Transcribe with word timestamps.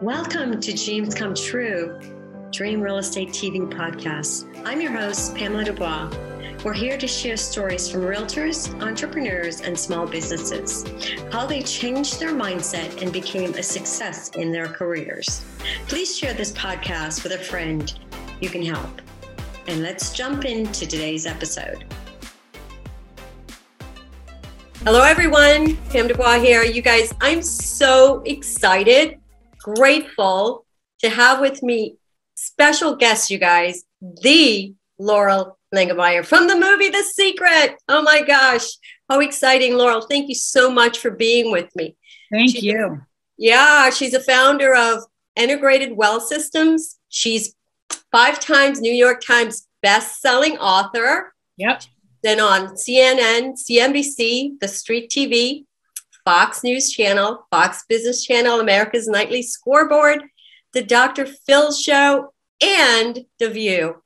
Welcome 0.00 0.62
to 0.62 0.72
Dreams 0.72 1.14
Come 1.14 1.34
True, 1.34 2.00
Dream 2.52 2.80
Real 2.80 2.96
Estate 2.96 3.28
TV 3.28 3.70
podcast. 3.70 4.48
I'm 4.64 4.80
your 4.80 4.92
host, 4.92 5.36
Pamela 5.36 5.62
Dubois. 5.62 6.10
We're 6.64 6.72
here 6.72 6.96
to 6.96 7.06
share 7.06 7.36
stories 7.36 7.90
from 7.90 8.00
realtors, 8.00 8.72
entrepreneurs, 8.80 9.60
and 9.60 9.78
small 9.78 10.06
businesses, 10.06 10.86
how 11.30 11.44
they 11.46 11.60
changed 11.60 12.18
their 12.18 12.32
mindset 12.32 13.02
and 13.02 13.12
became 13.12 13.52
a 13.52 13.62
success 13.62 14.30
in 14.30 14.50
their 14.50 14.68
careers. 14.68 15.44
Please 15.86 16.16
share 16.16 16.32
this 16.32 16.52
podcast 16.52 17.22
with 17.22 17.32
a 17.32 17.38
friend 17.38 17.92
you 18.40 18.48
can 18.48 18.64
help. 18.64 19.02
And 19.66 19.82
let's 19.82 20.14
jump 20.14 20.46
into 20.46 20.86
today's 20.86 21.26
episode. 21.26 21.84
Hello, 24.82 25.02
everyone. 25.02 25.76
Pam 25.90 26.08
Dubois 26.08 26.40
here. 26.40 26.64
You 26.64 26.80
guys, 26.80 27.12
I'm 27.20 27.42
so 27.42 28.22
excited 28.24 29.19
grateful 29.74 30.64
to 31.00 31.10
have 31.10 31.40
with 31.40 31.62
me 31.62 31.96
special 32.34 32.96
guest, 32.96 33.30
you 33.30 33.38
guys, 33.38 33.84
the 34.22 34.74
Loral 35.00 35.54
Langemeier 35.74 36.24
from 36.24 36.48
the 36.48 36.56
movie 36.56 36.88
The 36.88 37.02
Secret. 37.02 37.76
Oh 37.88 38.02
my 38.02 38.22
gosh, 38.22 38.66
how 39.08 39.20
exciting, 39.20 39.72
Loral. 39.72 40.06
Thank 40.08 40.28
you 40.28 40.34
so 40.34 40.70
much 40.70 40.98
for 40.98 41.10
being 41.10 41.50
with 41.52 41.74
me. 41.76 41.96
Thank 42.30 42.50
she, 42.50 42.66
you. 42.66 43.00
Yeah, 43.36 43.90
she's 43.90 44.14
a 44.14 44.20
founder 44.20 44.74
of 44.74 45.04
Integrated 45.36 45.96
Wealth 45.96 46.26
Systems. 46.26 46.98
She's 47.08 47.54
five 48.12 48.40
times 48.40 48.80
New 48.80 48.92
York 48.92 49.22
Times 49.22 49.66
best-selling 49.82 50.58
author. 50.58 51.34
Yep. 51.56 51.82
Then 52.22 52.40
on 52.40 52.76
CNN, 52.76 53.54
CNBC, 53.54 54.60
The 54.60 54.68
Street 54.68 55.10
TV, 55.10 55.64
Fox 56.24 56.62
News 56.62 56.90
Channel, 56.90 57.46
Fox 57.50 57.84
Business 57.88 58.24
Channel, 58.24 58.60
America's 58.60 59.08
Nightly 59.08 59.42
Scoreboard, 59.42 60.22
The 60.72 60.82
Dr. 60.82 61.26
Phil 61.26 61.72
Show, 61.72 62.32
and 62.62 63.24
The 63.38 63.50
View. 63.50 64.02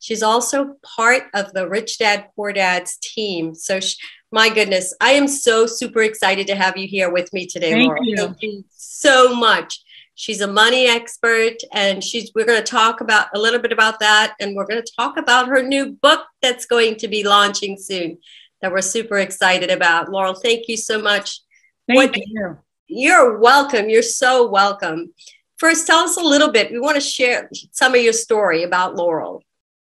She's 0.00 0.22
also 0.22 0.76
part 0.96 1.24
of 1.34 1.52
the 1.52 1.68
Rich 1.68 1.98
Dad 1.98 2.28
Poor 2.36 2.52
Dad's 2.52 2.96
team. 2.98 3.54
So, 3.54 3.80
she, 3.80 3.96
my 4.30 4.48
goodness, 4.48 4.94
I 5.00 5.12
am 5.12 5.26
so 5.26 5.66
super 5.66 6.02
excited 6.02 6.46
to 6.46 6.54
have 6.54 6.76
you 6.76 6.86
here 6.86 7.10
with 7.10 7.32
me 7.32 7.46
today, 7.46 7.72
Thank 7.72 7.86
Laura. 7.86 8.00
You. 8.02 8.16
Thank 8.16 8.42
you 8.42 8.64
so 8.70 9.34
much. 9.34 9.82
She's 10.14 10.40
a 10.40 10.46
money 10.46 10.86
expert, 10.86 11.56
and 11.72 12.02
she's. 12.02 12.32
We're 12.34 12.44
going 12.44 12.62
to 12.62 12.70
talk 12.70 13.00
about 13.00 13.28
a 13.34 13.38
little 13.38 13.60
bit 13.60 13.72
about 13.72 14.00
that, 14.00 14.34
and 14.40 14.54
we're 14.54 14.66
going 14.66 14.82
to 14.82 14.92
talk 14.96 15.16
about 15.16 15.48
her 15.48 15.62
new 15.62 15.92
book 15.92 16.24
that's 16.42 16.66
going 16.66 16.96
to 16.96 17.08
be 17.08 17.24
launching 17.24 17.76
soon. 17.76 18.18
That 18.60 18.72
we're 18.72 18.82
super 18.82 19.18
excited 19.18 19.70
about. 19.70 20.08
Loral, 20.08 20.40
thank 20.40 20.66
you 20.66 20.76
so 20.76 21.00
much 21.00 21.40
Thank 21.88 21.96
what, 21.96 22.16
you. 22.16 22.58
You're 22.86 23.38
welcome. 23.38 23.88
You're 23.88 24.02
so 24.02 24.46
welcome. 24.46 25.12
First, 25.56 25.86
tell 25.86 26.00
us 26.00 26.16
a 26.16 26.22
little 26.22 26.52
bit. 26.52 26.70
We 26.70 26.78
want 26.78 26.94
to 26.94 27.00
share 27.00 27.50
some 27.72 27.94
of 27.94 28.00
your 28.00 28.12
story 28.12 28.62
about 28.62 28.94
Loral. 28.94 29.40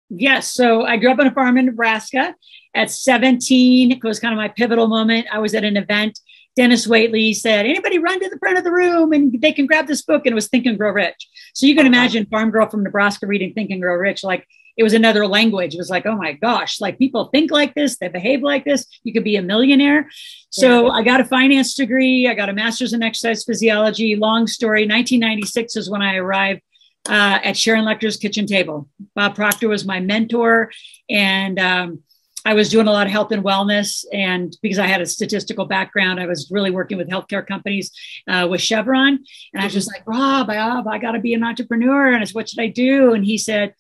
Yes. 0.10 0.52
So 0.52 0.86
I 0.86 0.98
grew 0.98 1.12
up 1.12 1.20
on 1.20 1.28
a 1.28 1.32
farm 1.32 1.58
in 1.58 1.68
Nebraska. 1.68 2.34
At 2.74 2.90
17, 2.90 3.92
it 3.92 4.04
was 4.04 4.20
kind 4.20 4.34
of 4.34 4.38
my 4.38 4.48
pivotal 4.48 4.88
moment. 4.88 5.28
I 5.32 5.40
was 5.40 5.54
at 5.54 5.64
an 5.64 5.78
event. 5.78 6.20
Dennis 6.56 6.88
Waitley 6.88 7.36
said, 7.36 7.66
Anybody 7.66 8.00
run 8.00 8.20
to 8.20 8.30
the 8.30 8.40
front 8.40 8.58
of 8.58 8.64
the 8.64 8.72
room 8.72 9.12
and 9.14 9.40
they 9.40 9.52
can 9.52 9.66
grab 9.66 9.88
this 9.88 10.02
book. 10.02 10.24
And 10.26 10.32
it 10.32 10.36
was 10.36 10.48
Think 10.48 10.66
and 10.66 10.78
Grow 10.78 10.92
Rich. 10.92 11.28
So 11.54 11.68
you 11.68 11.76
can 11.76 11.86
uh-huh. 11.86 11.96
imagine 11.96 12.26
farm 12.26 12.50
girl 12.50 12.70
from 12.70 12.84
Nebraska 12.84 13.28
reading 13.28 13.54
Think 13.54 13.70
and 13.70 13.82
Grow 13.82 13.96
Rich. 13.96 14.24
Like 14.24 14.48
it 14.80 14.84
was 14.84 14.94
another 14.94 15.28
language. 15.28 15.74
It 15.74 15.78
was 15.78 15.90
like, 15.90 16.06
oh 16.06 16.16
my 16.16 16.32
gosh, 16.32 16.80
like 16.80 16.98
people 16.98 17.26
think 17.26 17.52
like 17.52 17.76
this, 17.76 17.98
they 17.98 18.08
behave 18.08 18.42
like 18.42 18.64
this. 18.64 18.86
You 19.04 19.12
could 19.12 19.26
be 19.26 19.36
a 19.36 19.42
millionaire. 19.42 20.10
So 20.52 20.86
yeah. 20.86 20.94
I 20.94 21.04
got 21.04 21.20
a 21.20 21.26
finance 21.26 21.76
degree. 21.76 22.30
I 22.30 22.34
got 22.34 22.48
a 22.48 22.54
master's 22.54 22.94
in 22.94 23.04
exercise 23.04 23.44
physiology. 23.44 24.16
Long 24.16 24.48
story. 24.48 24.84
1996 24.84 25.76
is 25.76 25.90
when 25.90 26.02
I 26.02 26.16
arrived 26.16 26.62
uh, 27.10 27.40
at 27.44 27.58
Sharon 27.58 27.84
Lechter's 27.84 28.16
kitchen 28.16 28.48
table. 28.48 28.88
Bob 29.16 29.36
Proctor 29.36 29.68
was 29.68 29.86
my 29.86 30.00
mentor, 30.00 30.72
and 31.10 31.60
um, 31.60 32.02
I 32.46 32.54
was 32.54 32.70
doing 32.70 32.88
a 32.88 32.92
lot 32.92 33.06
of 33.06 33.12
health 33.12 33.34
and 33.34 33.44
wellness. 33.44 34.06
And 34.14 34.56
because 34.62 34.80
I 34.80 34.88
had 34.88 35.02
a 35.02 35.06
statistical 35.06 35.66
background, 35.66 36.22
I 36.22 36.26
was 36.26 36.50
really 36.52 36.72
working 36.72 36.98
with 36.98 37.10
healthcare 37.10 37.46
companies 37.46 37.92
uh, 38.30 38.48
with 38.50 38.62
Chevron. 38.62 39.20
And 39.54 39.62
I 39.62 39.66
was 39.66 39.74
just 39.74 39.92
like, 39.92 40.04
Rob, 40.08 40.48
Rob, 40.48 40.88
I 40.88 41.00
got 41.00 41.12
to 41.12 41.20
be 41.20 41.34
an 41.34 41.44
entrepreneur. 41.44 42.14
And 42.14 42.22
I 42.22 42.24
said, 42.24 42.36
what 42.36 42.48
should 42.48 42.62
I 42.62 42.68
do? 42.68 43.14
And 43.14 43.26
he 43.26 43.38
said, 43.38 43.74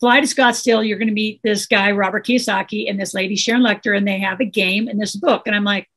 fly 0.00 0.20
to 0.20 0.26
Scottsdale. 0.26 0.86
You're 0.86 0.98
going 0.98 1.08
to 1.08 1.14
meet 1.14 1.40
this 1.42 1.66
guy, 1.66 1.92
Robert 1.92 2.26
Kiyosaki, 2.26 2.88
and 2.88 3.00
this 3.00 3.14
lady, 3.14 3.36
Sharon 3.36 3.62
Lechter, 3.62 3.96
and 3.96 4.06
they 4.06 4.18
have 4.18 4.40
a 4.40 4.44
game 4.44 4.88
in 4.88 4.98
this 4.98 5.16
book. 5.16 5.42
And 5.46 5.54
I'm 5.54 5.64
like, 5.64 5.88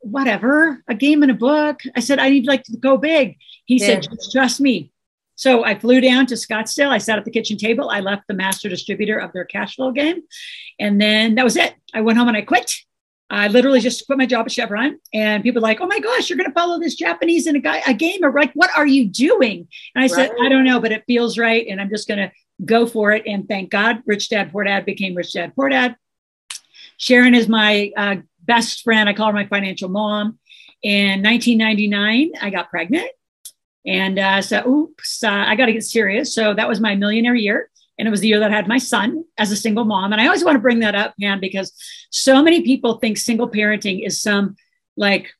whatever, 0.00 0.82
a 0.88 0.94
game 0.94 1.22
and 1.22 1.30
a 1.30 1.34
book. 1.34 1.80
I 1.94 2.00
said, 2.00 2.18
I 2.18 2.30
need 2.30 2.46
like 2.46 2.62
to 2.64 2.76
go 2.76 2.96
big. 2.96 3.36
He 3.64 3.78
yeah. 3.78 4.00
said, 4.00 4.06
trust 4.32 4.60
me. 4.60 4.92
So 5.34 5.64
I 5.64 5.78
flew 5.78 6.00
down 6.00 6.26
to 6.26 6.34
Scottsdale. 6.34 6.88
I 6.88 6.98
sat 6.98 7.18
at 7.18 7.24
the 7.24 7.30
kitchen 7.30 7.58
table. 7.58 7.90
I 7.90 8.00
left 8.00 8.22
the 8.26 8.34
master 8.34 8.68
distributor 8.68 9.18
of 9.18 9.32
their 9.32 9.44
cash 9.44 9.76
flow 9.76 9.92
game. 9.92 10.22
And 10.78 11.00
then 11.00 11.34
that 11.34 11.44
was 11.44 11.56
it. 11.56 11.74
I 11.92 12.00
went 12.00 12.18
home 12.18 12.28
and 12.28 12.36
I 12.36 12.42
quit. 12.42 12.72
I 13.28 13.48
literally 13.48 13.80
just 13.80 14.06
quit 14.06 14.18
my 14.18 14.26
job 14.26 14.46
at 14.46 14.52
Chevron, 14.52 15.00
and 15.12 15.42
people 15.42 15.60
were 15.60 15.66
like, 15.66 15.80
"Oh 15.80 15.86
my 15.86 15.98
gosh, 15.98 16.30
you're 16.30 16.36
going 16.36 16.48
to 16.48 16.54
follow 16.54 16.78
this 16.78 16.94
Japanese 16.94 17.48
in 17.48 17.56
a 17.56 17.58
guy 17.60 17.82
a 17.84 17.92
game?" 17.92 18.20
Or 18.22 18.32
like, 18.32 18.52
"What 18.52 18.70
are 18.76 18.86
you 18.86 19.08
doing?" 19.08 19.66
And 19.94 20.04
I 20.04 20.06
right. 20.06 20.10
said, 20.10 20.30
"I 20.40 20.48
don't 20.48 20.64
know, 20.64 20.78
but 20.78 20.92
it 20.92 21.02
feels 21.08 21.36
right, 21.36 21.66
and 21.68 21.80
I'm 21.80 21.90
just 21.90 22.06
going 22.06 22.18
to 22.18 22.30
go 22.64 22.86
for 22.86 23.12
it. 23.12 23.24
And 23.26 23.48
thank 23.48 23.70
God, 23.70 24.02
Rich 24.06 24.30
Dad 24.30 24.50
Poor 24.52 24.64
Dad 24.64 24.84
became 24.84 25.14
Rich 25.14 25.34
Dad 25.34 25.54
Poor 25.54 25.68
Dad. 25.68 25.96
Sharon 26.98 27.34
is 27.34 27.48
my 27.48 27.92
uh, 27.96 28.16
best 28.40 28.82
friend. 28.82 29.08
I 29.08 29.12
call 29.12 29.26
her 29.28 29.32
my 29.32 29.46
financial 29.46 29.88
mom. 29.88 30.38
In 30.82 31.22
1999, 31.22 32.32
I 32.40 32.50
got 32.50 32.70
pregnant. 32.70 33.10
And 33.86 34.18
uh, 34.18 34.42
so, 34.42 34.66
oops, 34.66 35.22
uh, 35.22 35.30
I 35.30 35.54
got 35.56 35.66
to 35.66 35.72
get 35.72 35.84
serious. 35.84 36.34
So 36.34 36.54
that 36.54 36.68
was 36.68 36.80
my 36.80 36.94
millionaire 36.94 37.34
year. 37.34 37.70
And 37.98 38.06
it 38.06 38.10
was 38.10 38.20
the 38.20 38.28
year 38.28 38.40
that 38.40 38.50
I 38.50 38.54
had 38.54 38.68
my 38.68 38.78
son 38.78 39.24
as 39.38 39.50
a 39.50 39.56
single 39.56 39.84
mom. 39.84 40.12
And 40.12 40.20
I 40.20 40.26
always 40.26 40.44
want 40.44 40.56
to 40.56 40.60
bring 40.60 40.80
that 40.80 40.94
up, 40.94 41.14
Pam, 41.20 41.40
because 41.40 41.72
so 42.10 42.42
many 42.42 42.62
people 42.62 42.98
think 42.98 43.16
single 43.16 43.48
parenting 43.48 44.04
is 44.04 44.20
some 44.20 44.56
like 44.96 45.30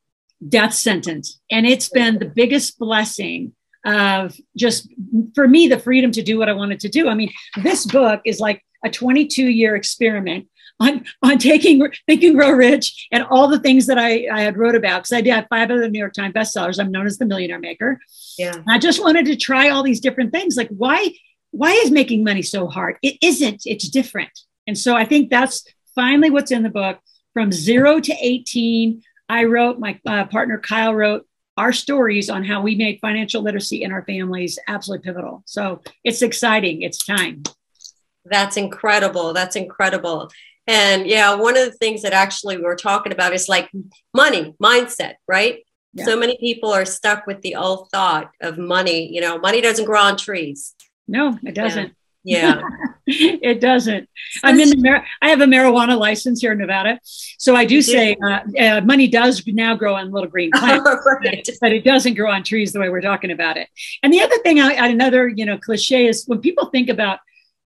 death 0.48 0.72
sentence. 0.72 1.40
And 1.50 1.66
it's 1.66 1.88
been 1.88 2.18
the 2.18 2.32
biggest 2.34 2.78
blessing 2.78 3.52
of 3.86 4.36
just 4.56 4.92
for 5.34 5.46
me 5.46 5.68
the 5.68 5.78
freedom 5.78 6.10
to 6.12 6.22
do 6.22 6.38
what 6.38 6.48
I 6.48 6.52
wanted 6.52 6.80
to 6.80 6.88
do. 6.88 7.08
I 7.08 7.14
mean, 7.14 7.32
this 7.62 7.86
book 7.86 8.20
is 8.24 8.40
like 8.40 8.62
a 8.84 8.90
22 8.90 9.46
year 9.46 9.76
experiment 9.76 10.48
on 10.80 11.04
on 11.22 11.38
taking 11.38 11.90
Think 12.06 12.22
and 12.22 12.34
Grow 12.34 12.50
Rich 12.50 13.08
and 13.12 13.24
all 13.24 13.48
the 13.48 13.60
things 13.60 13.86
that 13.86 13.98
I, 13.98 14.26
I 14.30 14.42
had 14.42 14.58
wrote 14.58 14.74
about 14.74 15.02
because 15.02 15.12
I 15.12 15.20
did 15.20 15.32
have 15.32 15.46
five 15.48 15.70
other 15.70 15.88
New 15.88 15.98
York 15.98 16.12
Times 16.12 16.34
bestsellers. 16.34 16.78
I'm 16.78 16.90
known 16.90 17.06
as 17.06 17.18
the 17.18 17.26
Millionaire 17.26 17.60
Maker. 17.60 17.98
Yeah, 18.36 18.56
I 18.68 18.78
just 18.78 19.00
wanted 19.00 19.26
to 19.26 19.36
try 19.36 19.70
all 19.70 19.82
these 19.82 20.00
different 20.00 20.32
things. 20.32 20.56
Like 20.56 20.68
why 20.68 21.14
why 21.52 21.72
is 21.72 21.90
making 21.90 22.24
money 22.24 22.42
so 22.42 22.66
hard? 22.66 22.98
It 23.02 23.16
isn't. 23.22 23.62
It's 23.64 23.88
different. 23.88 24.30
And 24.66 24.76
so 24.76 24.96
I 24.96 25.04
think 25.04 25.30
that's 25.30 25.64
finally 25.94 26.28
what's 26.28 26.50
in 26.50 26.62
the 26.62 26.70
book. 26.70 26.98
From 27.32 27.52
zero 27.52 28.00
to 28.00 28.14
18, 28.18 29.02
I 29.28 29.44
wrote. 29.44 29.78
My 29.78 30.00
uh, 30.06 30.24
partner 30.26 30.58
Kyle 30.58 30.94
wrote 30.94 31.25
our 31.56 31.72
stories 31.72 32.28
on 32.28 32.44
how 32.44 32.60
we 32.60 32.74
made 32.74 32.98
financial 33.00 33.42
literacy 33.42 33.82
in 33.82 33.92
our 33.92 34.04
families 34.04 34.58
absolutely 34.68 35.04
pivotal. 35.04 35.42
So 35.46 35.80
it's 36.04 36.22
exciting. 36.22 36.82
It's 36.82 37.04
time. 37.04 37.42
That's 38.24 38.56
incredible. 38.56 39.32
That's 39.32 39.56
incredible. 39.56 40.30
And 40.66 41.06
yeah, 41.06 41.34
one 41.34 41.56
of 41.56 41.64
the 41.64 41.76
things 41.78 42.02
that 42.02 42.12
actually 42.12 42.56
we 42.56 42.64
are 42.64 42.76
talking 42.76 43.12
about 43.12 43.32
is 43.32 43.48
like 43.48 43.70
money, 44.12 44.54
mindset, 44.62 45.14
right? 45.28 45.60
Yeah. 45.94 46.04
So 46.04 46.18
many 46.18 46.36
people 46.38 46.72
are 46.72 46.84
stuck 46.84 47.26
with 47.26 47.40
the 47.42 47.54
old 47.54 47.88
thought 47.90 48.30
of 48.42 48.58
money. 48.58 49.12
You 49.14 49.20
know, 49.20 49.38
money 49.38 49.60
doesn't 49.60 49.86
grow 49.86 50.00
on 50.00 50.16
trees. 50.16 50.74
No, 51.08 51.38
it 51.44 51.54
doesn't. 51.54 51.95
Yeah. 52.26 52.60
it 53.06 53.60
doesn't. 53.60 54.08
I'm 54.42 54.58
in 54.58 54.68
the 54.68 54.76
mar- 54.78 55.06
I 55.22 55.28
have 55.28 55.40
a 55.40 55.44
marijuana 55.44 55.96
license 55.96 56.40
here 56.40 56.52
in 56.52 56.58
Nevada, 56.58 56.98
so 57.04 57.54
I 57.54 57.64
do 57.64 57.80
say 57.80 58.16
uh, 58.20 58.40
uh, 58.58 58.80
money 58.80 59.06
does 59.06 59.46
now 59.46 59.76
grow 59.76 59.94
on 59.94 60.10
little 60.10 60.28
green 60.28 60.50
plants, 60.54 60.84
right. 61.06 61.48
but 61.60 61.72
it 61.72 61.84
doesn't 61.84 62.14
grow 62.14 62.32
on 62.32 62.42
trees 62.42 62.72
the 62.72 62.80
way 62.80 62.88
we're 62.88 63.00
talking 63.00 63.30
about 63.30 63.56
it. 63.56 63.68
And 64.02 64.12
the 64.12 64.20
other 64.20 64.36
thing, 64.38 64.58
I, 64.58 64.88
another 64.88 65.28
you 65.28 65.46
know 65.46 65.56
cliche 65.56 66.06
is 66.08 66.24
when 66.26 66.40
people 66.40 66.66
think 66.66 66.88
about 66.88 67.20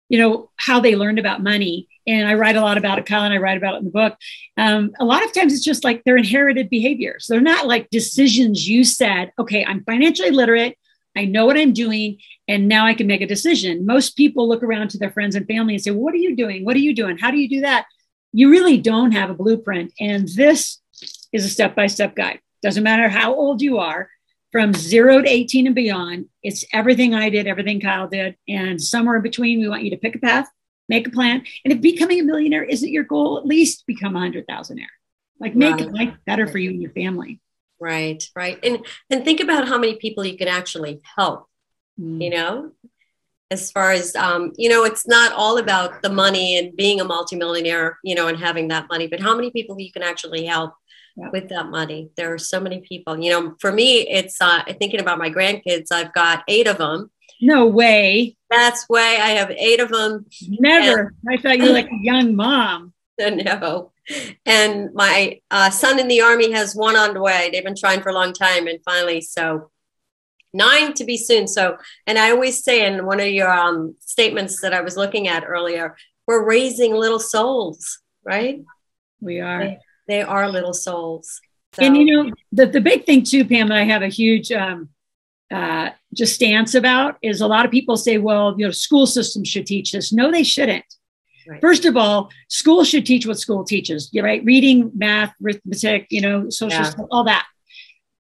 you 0.09 0.19
know 0.19 0.51
how 0.57 0.81
they 0.81 0.97
learned 0.97 1.21
about 1.21 1.41
money, 1.41 1.87
and 2.09 2.27
I 2.27 2.35
write 2.35 2.57
a 2.57 2.61
lot 2.61 2.77
about 2.77 2.99
it. 2.99 3.07
Kyle 3.07 3.23
and 3.23 3.33
I 3.33 3.37
write 3.37 3.59
about 3.59 3.75
it 3.75 3.79
in 3.79 3.85
the 3.85 3.91
book. 3.91 4.17
Um, 4.57 4.91
a 4.99 5.05
lot 5.05 5.25
of 5.25 5.33
times 5.33 5.53
it's 5.53 5.65
just 5.65 5.85
like 5.85 6.03
they're 6.03 6.17
inherited 6.17 6.69
behaviors. 6.69 7.27
They're 7.29 7.41
not 7.41 7.69
like 7.69 7.91
decisions 7.91 8.69
you 8.69 8.83
said. 8.83 9.31
Okay, 9.39 9.65
I'm 9.65 9.85
financially 9.85 10.31
literate. 10.31 10.78
I 11.19 11.25
know 11.25 11.47
what 11.47 11.59
I'm 11.59 11.73
doing, 11.73 12.19
and 12.47 12.69
now 12.69 12.87
I 12.87 12.95
can 12.95 13.07
make 13.07 13.21
a 13.21 13.27
decision. 13.27 13.85
Most 13.85 14.17
people 14.17 14.49
look 14.49 14.63
around 14.63 14.91
to 14.91 14.99
their 14.99 15.11
friends 15.11 15.35
and 15.35 15.47
family 15.47 15.75
and 15.75 15.83
say, 15.83 15.91
well, 15.91 16.01
What 16.01 16.15
are 16.15 16.19
you 16.19 16.37
doing? 16.37 16.65
What 16.65 16.77
are 16.77 16.81
you 16.81 16.95
doing? 16.95 17.19
How 17.19 17.31
do 17.31 17.39
you 17.39 17.49
do 17.49 17.61
that? 17.63 17.87
You 18.33 18.51
really 18.51 18.79
don't 18.79 19.13
have 19.13 19.31
a 19.31 19.35
blueprint. 19.35 19.93
And 19.99 20.29
this 20.29 20.81
is 21.33 21.45
a 21.45 21.49
step 21.49 21.75
by 21.75 21.89
step 21.89 22.15
guide. 22.15 22.41
Doesn't 22.63 22.85
matter 22.85 23.09
how 23.09 23.35
old 23.35 23.63
you 23.63 23.79
are, 23.79 24.09
from 24.53 24.73
zero 24.73 25.21
to 25.21 25.29
18 25.29 25.67
and 25.67 25.75
beyond, 25.75 26.27
it's 26.43 26.65
everything 26.73 27.15
I 27.15 27.29
did, 27.29 27.47
everything 27.47 27.81
Kyle 27.81 28.09
did. 28.09 28.37
And 28.49 28.81
somewhere 28.81 29.17
in 29.17 29.23
between, 29.23 29.61
we 29.61 29.69
want 29.69 29.83
you 29.83 29.91
to 29.91 29.99
pick 29.99 30.15
a 30.15 30.19
path, 30.19 30.49
make 30.89 31.07
a 31.07 31.11
plan. 31.11 31.45
And 31.65 31.73
if 31.73 31.81
becoming 31.81 32.21
a 32.21 32.25
millionaire 32.25 32.65
isn't 32.65 32.91
your 32.91 33.05
goal, 33.05 33.39
at 33.39 33.47
least 33.47 33.87
become 33.87 34.17
a 34.17 34.21
hundred 34.21 34.47
thousandaire. 34.47 34.87
Like 35.39 35.55
make 35.55 35.77
right. 35.77 35.93
life 35.93 36.15
better 36.27 36.47
for 36.47 36.59
you 36.59 36.71
and 36.71 36.81
your 36.81 36.93
family. 36.93 37.41
Right, 37.81 38.23
right. 38.35 38.59
And 38.63 38.85
and 39.11 39.25
think 39.25 39.41
about 39.41 39.69
how 39.69 39.79
many 39.79 39.97
people 39.97 40.25
you 40.25 40.37
can 40.37 40.49
actually 40.49 41.01
help. 41.17 41.47
Mm. 42.01 42.23
You 42.23 42.31
know, 42.31 42.73
as 43.51 43.71
far 43.71 43.93
as 43.93 44.15
um, 44.17 44.53
you 44.57 44.69
know, 44.69 44.85
it's 44.85 45.07
not 45.07 45.33
all 45.33 45.59
about 45.59 46.03
the 46.03 46.11
money 46.11 46.59
and 46.59 46.77
being 46.77 47.01
a 47.01 47.05
multimillionaire, 47.05 47.99
you 48.03 48.15
know, 48.15 48.29
and 48.29 48.39
having 48.39 48.69
that 48.69 48.89
money, 48.89 49.07
but 49.07 49.21
how 49.21 49.35
many 49.35 49.51
people 49.51 49.81
you 49.81 49.93
can 49.93 50.03
actually 50.03 50.45
help 50.45 50.75
yeah. 51.19 51.31
with 51.31 51.49
that 51.49 51.69
money. 51.69 52.11
There 52.17 52.33
are 52.33 52.39
so 52.39 52.61
many 52.61 52.81
people. 52.81 53.19
You 53.19 53.31
know, 53.31 53.55
for 53.61 53.73
me, 53.73 54.09
it's 54.09 54.41
uh, 54.41 54.63
thinking 54.79 55.01
about 55.01 55.19
my 55.19 55.31
grandkids. 55.31 55.93
I've 55.93 56.13
got 56.13 56.45
eight 56.49 56.67
of 56.67 56.79
them. 56.79 57.11
No 57.41 57.67
way. 57.67 58.37
That's 58.51 58.89
way. 58.89 59.19
I 59.21 59.31
have 59.31 59.51
eight 59.51 59.81
of 59.81 59.91
them. 59.91 60.27
Never. 60.49 61.15
And- 61.27 61.39
I 61.39 61.41
thought 61.41 61.59
you 61.59 61.65
were 61.65 61.71
like 61.73 61.87
a 61.87 62.03
young 62.03 62.35
mom. 62.35 62.93
no. 63.31 63.93
And 64.47 64.95
my 64.95 65.41
uh, 65.51 65.71
son 65.71 65.99
in 65.99 66.09
the 66.09 66.21
army 66.21 66.53
has 66.53 66.75
one 66.75 66.97
on 66.97 67.15
the 67.15 67.21
way. 67.21 67.51
They've 67.53 67.65
been 67.65 67.77
trying 67.77 68.01
for 68.01 68.11
a 68.11 68.15
long 68.15 68.33
time, 68.33 68.67
and 68.67 68.79
finally, 68.85 69.21
so 69.21 69.71
nine 70.53 70.95
to 70.95 71.05
be 71.05 71.17
soon. 71.17 71.47
So, 71.47 71.77
and 72.07 72.19
I 72.19 72.31
always 72.31 72.63
say 72.63 72.87
in 72.87 73.05
one 73.05 73.21
of 73.21 73.27
your 73.27 73.53
um, 73.53 73.97
statements 74.01 74.61
that 74.63 74.73
I 74.73 74.81
was 74.81 74.97
looking 74.97 75.29
at 75.29 75.45
earlier, 75.47 75.97
we're 76.27 76.45
raising 76.45 76.95
little 76.95 77.19
souls, 77.19 78.01
right? 78.25 78.63
We 79.21 79.41
are. 79.41 79.61
They, 79.61 79.79
they 80.07 80.23
are 80.23 80.49
little 80.49 80.75
souls. 80.75 81.41
So. 81.75 81.85
And 81.85 81.97
you 81.97 82.05
know, 82.07 82.33
the, 82.53 82.67
the 82.67 82.81
big 82.81 83.05
thing 83.05 83.23
too, 83.25 83.45
Pam, 83.45 83.69
that 83.69 83.79
I 83.79 83.85
have 83.85 84.03
a 84.03 84.09
huge 84.09 84.51
um, 84.53 84.89
uh, 85.51 85.91
just 86.15 86.35
stance 86.35 86.75
about 86.75 87.19
is 87.23 87.41
a 87.41 87.47
lot 87.47 87.67
of 87.67 87.71
people 87.71 87.97
say, 87.97 88.19
well, 88.19 88.55
you 88.59 88.65
know, 88.65 88.71
school 88.71 89.07
systems 89.07 89.49
should 89.49 89.67
teach 89.67 89.93
this. 89.93 90.13
No, 90.13 90.31
they 90.31 90.45
shouldn't. 90.45 90.85
Right. 91.49 91.61
First 91.63 91.87
of 91.87 91.97
all, 91.97 92.31
school 92.49 92.85
should 92.85 93.07
teach 93.07 93.27
what 93.27 93.39
school 93.39 93.65
teaches, 93.65 94.11
right? 94.15 94.45
Reading, 94.45 94.93
math, 94.95 95.35
arithmetic, 95.43 96.07
you 96.11 96.21
know, 96.21 96.51
social 96.51 96.81
yeah. 96.81 96.91
stuff, 96.91 97.07
all 97.11 97.25
that. 97.25 97.47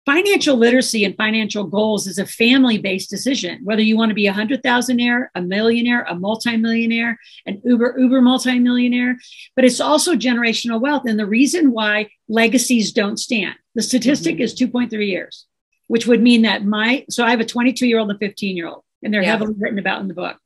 Financial 0.05 0.55
literacy 0.55 1.03
and 1.03 1.17
financial 1.17 1.65
goals 1.65 2.07
is 2.07 2.17
a 2.17 2.25
family 2.25 2.77
based 2.77 3.09
decision. 3.09 3.59
Whether 3.65 3.81
you 3.81 3.97
want 3.97 4.11
to 4.11 4.15
be 4.15 4.27
a 4.27 4.31
hundred 4.31 4.63
thousandaire, 4.63 5.27
a 5.35 5.41
millionaire, 5.41 6.03
a 6.03 6.15
multimillionaire, 6.15 7.19
an 7.45 7.61
uber, 7.65 7.95
uber 7.99 8.21
multimillionaire, 8.21 9.17
but 9.57 9.65
it's 9.65 9.81
also 9.81 10.15
generational 10.15 10.79
wealth. 10.79 11.03
And 11.05 11.19
the 11.19 11.25
reason 11.25 11.73
why 11.73 12.07
legacies 12.29 12.93
don't 12.93 13.17
stand, 13.17 13.55
the 13.75 13.81
statistic 13.81 14.35
mm-hmm. 14.35 14.43
is 14.43 14.55
2.3 14.55 15.05
years, 15.05 15.45
which 15.87 16.07
would 16.07 16.21
mean 16.21 16.43
that 16.43 16.63
my, 16.63 17.03
so 17.09 17.25
I 17.25 17.31
have 17.31 17.41
a 17.41 17.45
22 17.45 17.85
year 17.85 17.99
old 17.99 18.09
and 18.09 18.19
15 18.19 18.55
year 18.55 18.69
old, 18.69 18.85
and 19.03 19.13
they're 19.13 19.21
yeah. 19.21 19.31
heavily 19.31 19.53
written 19.57 19.79
about 19.79 20.01
in 20.01 20.07
the 20.07 20.13
book 20.13 20.37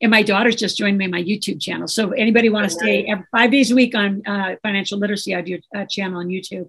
and 0.00 0.10
my 0.10 0.22
daughter's 0.22 0.56
just 0.56 0.76
joined 0.76 0.98
me 0.98 1.06
on 1.06 1.10
my 1.10 1.22
YouTube 1.22 1.60
channel. 1.60 1.88
So 1.88 2.10
anybody 2.10 2.48
want 2.48 2.64
to 2.64 2.70
stay 2.70 3.06
every, 3.06 3.24
five 3.32 3.50
days 3.50 3.70
a 3.70 3.74
week 3.74 3.94
on 3.94 4.22
uh, 4.26 4.56
financial 4.62 4.98
literacy, 4.98 5.34
I 5.34 5.40
do 5.40 5.58
a 5.74 5.86
channel 5.86 6.20
on 6.20 6.28
YouTube. 6.28 6.68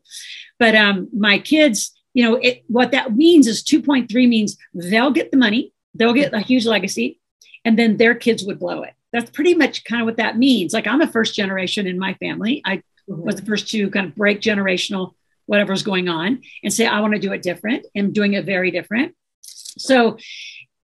But 0.59 0.75
um, 0.75 1.09
my 1.13 1.39
kids, 1.39 1.91
you 2.13 2.23
know, 2.23 2.35
it, 2.35 2.63
what 2.67 2.91
that 2.91 3.15
means 3.15 3.47
is 3.47 3.63
2.3 3.63 4.09
means 4.27 4.57
they'll 4.73 5.11
get 5.11 5.31
the 5.31 5.37
money, 5.37 5.73
they'll 5.93 6.13
get 6.13 6.33
a 6.33 6.39
huge 6.39 6.65
legacy, 6.65 7.19
and 7.63 7.77
then 7.77 7.97
their 7.97 8.15
kids 8.15 8.45
would 8.45 8.59
blow 8.59 8.83
it. 8.83 8.93
That's 9.11 9.31
pretty 9.31 9.55
much 9.55 9.83
kind 9.83 10.01
of 10.01 10.05
what 10.05 10.17
that 10.17 10.37
means. 10.37 10.73
Like 10.73 10.87
I'm 10.87 11.01
a 11.01 11.07
first 11.07 11.35
generation 11.35 11.87
in 11.87 11.97
my 11.97 12.13
family. 12.15 12.61
I 12.65 12.77
mm-hmm. 12.77 13.21
was 13.21 13.35
the 13.35 13.45
first 13.45 13.69
to 13.71 13.89
kind 13.89 14.07
of 14.07 14.15
break 14.15 14.39
generational 14.39 15.13
whatever's 15.45 15.83
going 15.83 16.09
on 16.09 16.41
and 16.63 16.73
say 16.73 16.87
I 16.87 17.01
want 17.01 17.13
to 17.13 17.19
do 17.19 17.31
it 17.31 17.43
different 17.43 17.85
and 17.93 18.13
doing 18.13 18.33
it 18.33 18.45
very 18.45 18.71
different. 18.71 19.13
So 19.41 20.17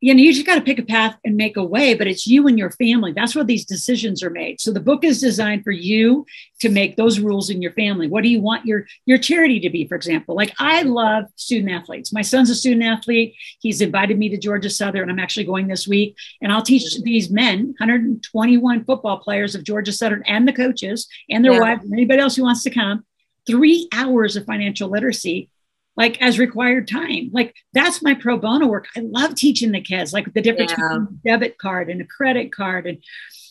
you 0.05 0.13
know, 0.13 0.21
you 0.21 0.35
just 0.35 0.45
got 0.45 0.57
to 0.57 0.61
pick 0.61 0.79
a 0.79 0.83
path 0.83 1.17
and 1.25 1.35
make 1.35 1.57
a 1.57 1.65
way, 1.65 1.95
but 1.95 2.07
it's 2.07 2.27
you 2.27 2.47
and 2.47 2.59
your 2.59 2.71
family. 2.73 3.11
That's 3.13 3.35
where 3.35 3.43
these 3.43 3.65
decisions 3.65 4.23
are 4.23 4.29
made. 4.29 4.61
So 4.61 4.71
the 4.71 4.79
book 4.79 5.03
is 5.03 5.19
designed 5.19 5.65
for 5.65 5.71
you 5.71 6.27
to 6.61 6.69
make 6.69 6.99
those 6.99 7.21
rules 7.21 7.49
in 7.49 7.63
your 7.63 7.73
family. 7.73 8.07
What 8.07 8.23
do 8.23 8.29
you 8.29 8.39
want 8.39 8.67
your 8.67 8.85
your 9.07 9.17
charity 9.17 9.61
to 9.61 9.71
be, 9.71 9.89
for 9.89 9.95
example? 9.95 10.37
Like 10.37 10.53
I 10.59 10.83
love 10.83 11.25
student 11.37 11.73
athletes. 11.73 12.13
My 12.13 12.21
son's 12.21 12.51
a 12.51 12.55
student 12.55 12.83
athlete. 12.83 13.35
He's 13.61 13.81
invited 13.81 14.19
me 14.19 14.29
to 14.29 14.37
Georgia 14.37 14.69
Southern. 14.69 15.09
I'm 15.09 15.19
actually 15.19 15.47
going 15.47 15.69
this 15.69 15.89
week, 15.89 16.19
and 16.43 16.53
I'll 16.53 16.61
teach 16.61 16.83
mm-hmm. 16.83 17.03
these 17.03 17.31
men, 17.31 17.75
121 17.79 18.85
football 18.85 19.21
players 19.21 19.55
of 19.55 19.65
Georgia 19.65 19.93
Southern, 19.93 20.23
and 20.27 20.47
the 20.47 20.53
coaches 20.53 21.09
and 21.31 21.43
their 21.43 21.55
yeah. 21.55 21.61
wives, 21.61 21.83
and 21.83 21.95
anybody 21.95 22.21
else 22.21 22.37
who 22.37 22.43
wants 22.43 22.63
to 22.65 22.71
come, 22.71 23.07
three 23.47 23.89
hours 23.95 24.37
of 24.37 24.45
financial 24.45 24.91
literacy 24.91 25.49
like 25.97 26.21
as 26.21 26.39
required 26.39 26.89
time. 26.89 27.31
Like 27.33 27.55
that's 27.73 28.03
my 28.03 28.15
pro 28.15 28.37
bono 28.37 28.67
work. 28.67 28.87
I 28.97 29.01
love 29.01 29.35
teaching 29.35 29.73
the 29.73 29.81
kids 29.81 30.13
like 30.13 30.33
the 30.33 30.41
difference 30.41 30.73
yeah. 30.73 30.89
between 30.89 31.03
a 31.03 31.29
debit 31.29 31.59
card 31.59 31.91
and 31.91 32.01
a 32.01 32.07
credit 32.07 32.53
card. 32.53 32.87
And, 32.87 33.03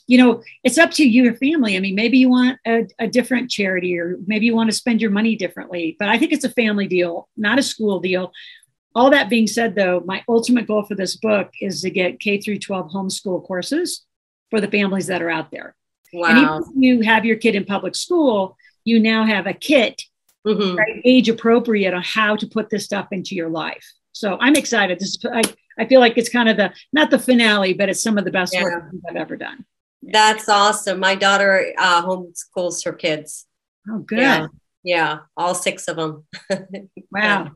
you 0.08 0.18
know, 0.18 0.44
it's 0.64 0.78
up 0.78 0.92
to 0.92 1.08
you, 1.08 1.24
your 1.24 1.36
family. 1.36 1.78
I 1.78 1.80
mean, 1.80 1.96
maybe 1.96 2.18
you 2.18 2.30
want 2.30 2.60
a, 2.68 2.86
a 3.00 3.08
different 3.08 3.50
charity 3.50 3.98
or 3.98 4.18
maybe 4.28 4.46
you 4.46 4.56
want 4.56 4.70
to 4.70 4.76
spend 4.76 5.02
your 5.02 5.12
money 5.12 5.36
differently, 5.36 5.96
but 5.98 6.10
I 6.10 6.18
think 6.18 6.34
it's 6.34 6.44
a 6.44 6.50
family 6.50 6.88
deal, 6.88 7.30
not 7.38 7.60
a 7.60 7.64
school 7.64 8.00
deal. 8.00 8.32
All 8.96 9.10
that 9.10 9.30
being 9.30 9.48
said, 9.48 9.76
though, 9.76 10.04
my 10.06 10.24
ultimate 10.28 10.68
goal 10.68 10.84
for 10.84 10.96
this 10.96 11.16
book 11.16 11.50
is 11.62 11.82
to 11.82 11.90
get 11.90 12.20
K 12.20 12.40
through 12.40 12.60
12 12.60 12.92
homeschool 12.92 13.46
courses 13.46 14.06
for 14.52 14.62
the 14.62 14.68
families 14.68 15.08
that 15.08 15.22
are 15.22 15.32
out 15.32 15.50
there. 15.50 15.76
Wow. 16.12 16.28
And 16.28 16.38
even 16.38 16.62
if 16.62 16.68
you 16.76 17.02
have 17.10 17.26
your 17.26 17.38
kid 17.38 17.56
in 17.56 17.66
public 17.66 17.96
school, 17.96 18.56
you 18.84 19.00
now 19.00 19.26
have 19.26 19.48
a 19.48 19.54
kit 19.54 20.04
mm-hmm. 20.46 20.76
right, 20.76 21.02
age 21.06 21.30
appropriate 21.30 21.94
on 21.94 22.04
how 22.04 22.36
to 22.36 22.48
put 22.48 22.70
this 22.70 22.86
stuff 22.86 23.08
into 23.12 23.36
your 23.36 23.50
life. 23.50 23.86
So 24.12 24.38
I'm 24.40 24.56
excited. 24.56 25.00
This 25.00 25.10
is, 25.10 25.26
I, 25.26 25.42
I 25.78 25.86
feel 25.86 26.00
like 26.00 26.18
it's 26.18 26.30
kind 26.30 26.50
of 26.50 26.58
the 26.58 26.72
not 26.92 27.10
the 27.10 27.20
finale, 27.20 27.74
but 27.74 27.90
it's 27.90 28.02
some 28.02 28.18
of 28.18 28.26
the 28.26 28.32
best 28.32 28.54
yeah. 28.54 28.64
work 28.64 28.92
I've 29.10 29.16
ever 29.16 29.36
done. 29.36 29.66
Yeah. 30.02 30.12
That's 30.14 30.50
awesome. 30.50 31.00
My 31.00 31.16
daughter 31.16 31.74
uh, 31.78 32.06
homeschools 32.06 32.86
her 32.86 32.94
kids. 32.94 33.46
Oh, 33.90 34.00
good. 34.00 34.20
Yeah, 34.20 34.48
yeah 34.84 35.18
all 35.36 35.56
six 35.56 35.88
of 35.88 35.96
them. 35.96 36.26
wow. 37.12 37.52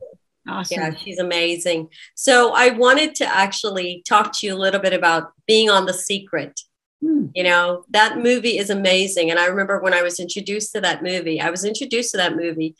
Awesome. 0.48 0.80
Yeah, 0.80 0.94
she's 0.94 1.18
amazing. 1.18 1.90
So 2.14 2.52
I 2.54 2.70
wanted 2.70 3.14
to 3.16 3.26
actually 3.26 4.02
talk 4.08 4.32
to 4.38 4.46
you 4.46 4.54
a 4.54 4.56
little 4.56 4.80
bit 4.80 4.94
about 4.94 5.32
being 5.46 5.68
on 5.68 5.84
the 5.84 5.92
secret. 5.92 6.58
Hmm. 7.02 7.26
You 7.34 7.44
know, 7.44 7.84
that 7.90 8.18
movie 8.18 8.58
is 8.58 8.70
amazing. 8.70 9.30
And 9.30 9.38
I 9.38 9.46
remember 9.46 9.80
when 9.80 9.94
I 9.94 10.02
was 10.02 10.18
introduced 10.18 10.72
to 10.72 10.80
that 10.80 11.02
movie, 11.02 11.40
I 11.40 11.50
was 11.50 11.64
introduced 11.64 12.10
to 12.12 12.16
that 12.16 12.36
movie 12.36 12.74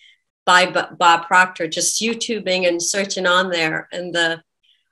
by 0.44 0.67
B- 0.67 0.97
Bob 0.99 1.26
Proctor, 1.26 1.69
just 1.69 2.00
YouTubing 2.00 2.67
and 2.67 2.82
searching 2.82 3.26
on 3.26 3.50
there. 3.50 3.88
And 3.93 4.15
the 4.15 4.43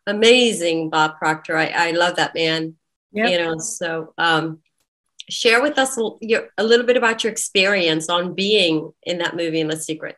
amazing 0.07 0.91
Bob 0.91 1.19
Proctor, 1.19 1.57
I, 1.57 1.67
I 1.67 1.91
love 1.93 2.17
that 2.17 2.35
man. 2.35 2.77
Yep. 3.13 3.31
You 3.31 3.39
know, 3.39 3.59
so 3.59 4.13
um, 4.19 4.61
share 5.29 5.63
with 5.63 5.79
us 5.79 5.99
a, 5.99 6.11
your, 6.21 6.49
a 6.59 6.65
little 6.65 6.87
bit 6.87 6.97
about 6.97 7.25
your 7.25 7.33
experience 7.33 8.09
on 8.09 8.35
being 8.35 8.93
in 9.03 9.19
that 9.19 9.35
movie 9.35 9.61
in 9.61 9.69
The 9.69 9.77
Secret. 9.77 10.17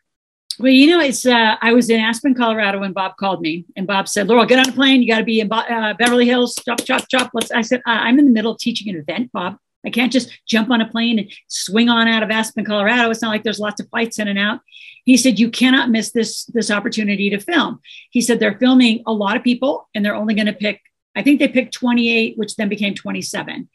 Well, 0.60 0.72
you 0.72 0.88
know, 0.88 1.00
it's 1.00 1.24
uh, 1.24 1.54
I 1.60 1.72
was 1.72 1.88
in 1.88 2.00
Aspen, 2.00 2.34
Colorado, 2.34 2.80
when 2.80 2.92
Bob 2.92 3.16
called 3.16 3.40
me, 3.40 3.64
and 3.76 3.86
Bob 3.86 4.08
said, 4.08 4.26
"Loral, 4.26 4.48
get 4.48 4.58
on 4.58 4.68
a 4.68 4.72
plane. 4.72 5.00
You 5.00 5.08
got 5.08 5.18
to 5.18 5.24
be 5.24 5.38
in 5.38 5.52
uh, 5.52 5.94
Beverly 5.94 6.26
Hills. 6.26 6.56
Chop, 6.64 6.84
chop, 6.84 7.06
chop." 7.08 7.30
Let's. 7.32 7.52
I 7.52 7.60
said, 7.60 7.80
"I'm 7.86 8.18
in 8.18 8.24
the 8.24 8.32
middle 8.32 8.52
of 8.52 8.58
teaching 8.58 8.92
an 8.92 9.00
event, 9.00 9.30
Bob. 9.30 9.56
I 9.86 9.90
can't 9.90 10.10
just 10.10 10.36
jump 10.48 10.70
on 10.70 10.80
a 10.80 10.88
plane 10.88 11.20
and 11.20 11.30
swing 11.46 11.88
on 11.88 12.08
out 12.08 12.24
of 12.24 12.30
Aspen, 12.30 12.64
Colorado. 12.64 13.08
It's 13.08 13.22
not 13.22 13.28
like 13.28 13.44
there's 13.44 13.60
lots 13.60 13.80
of 13.80 13.88
flights 13.88 14.18
in 14.18 14.26
and 14.26 14.38
out." 14.38 14.60
He 15.04 15.16
said, 15.16 15.38
"You 15.38 15.48
cannot 15.48 15.90
miss 15.90 16.10
this 16.10 16.44
this 16.46 16.72
opportunity 16.72 17.30
to 17.30 17.38
film." 17.38 17.80
He 18.10 18.20
said 18.20 18.40
they're 18.40 18.58
filming 18.58 19.04
a 19.06 19.12
lot 19.12 19.36
of 19.36 19.44
people, 19.44 19.88
and 19.94 20.04
they're 20.04 20.16
only 20.16 20.34
going 20.34 20.46
to 20.46 20.52
pick. 20.52 20.80
I 21.14 21.22
think 21.22 21.38
they 21.38 21.48
picked 21.48 21.74
28, 21.74 22.36
which 22.36 22.56
then 22.56 22.68
became 22.68 22.94
27. 22.94 23.68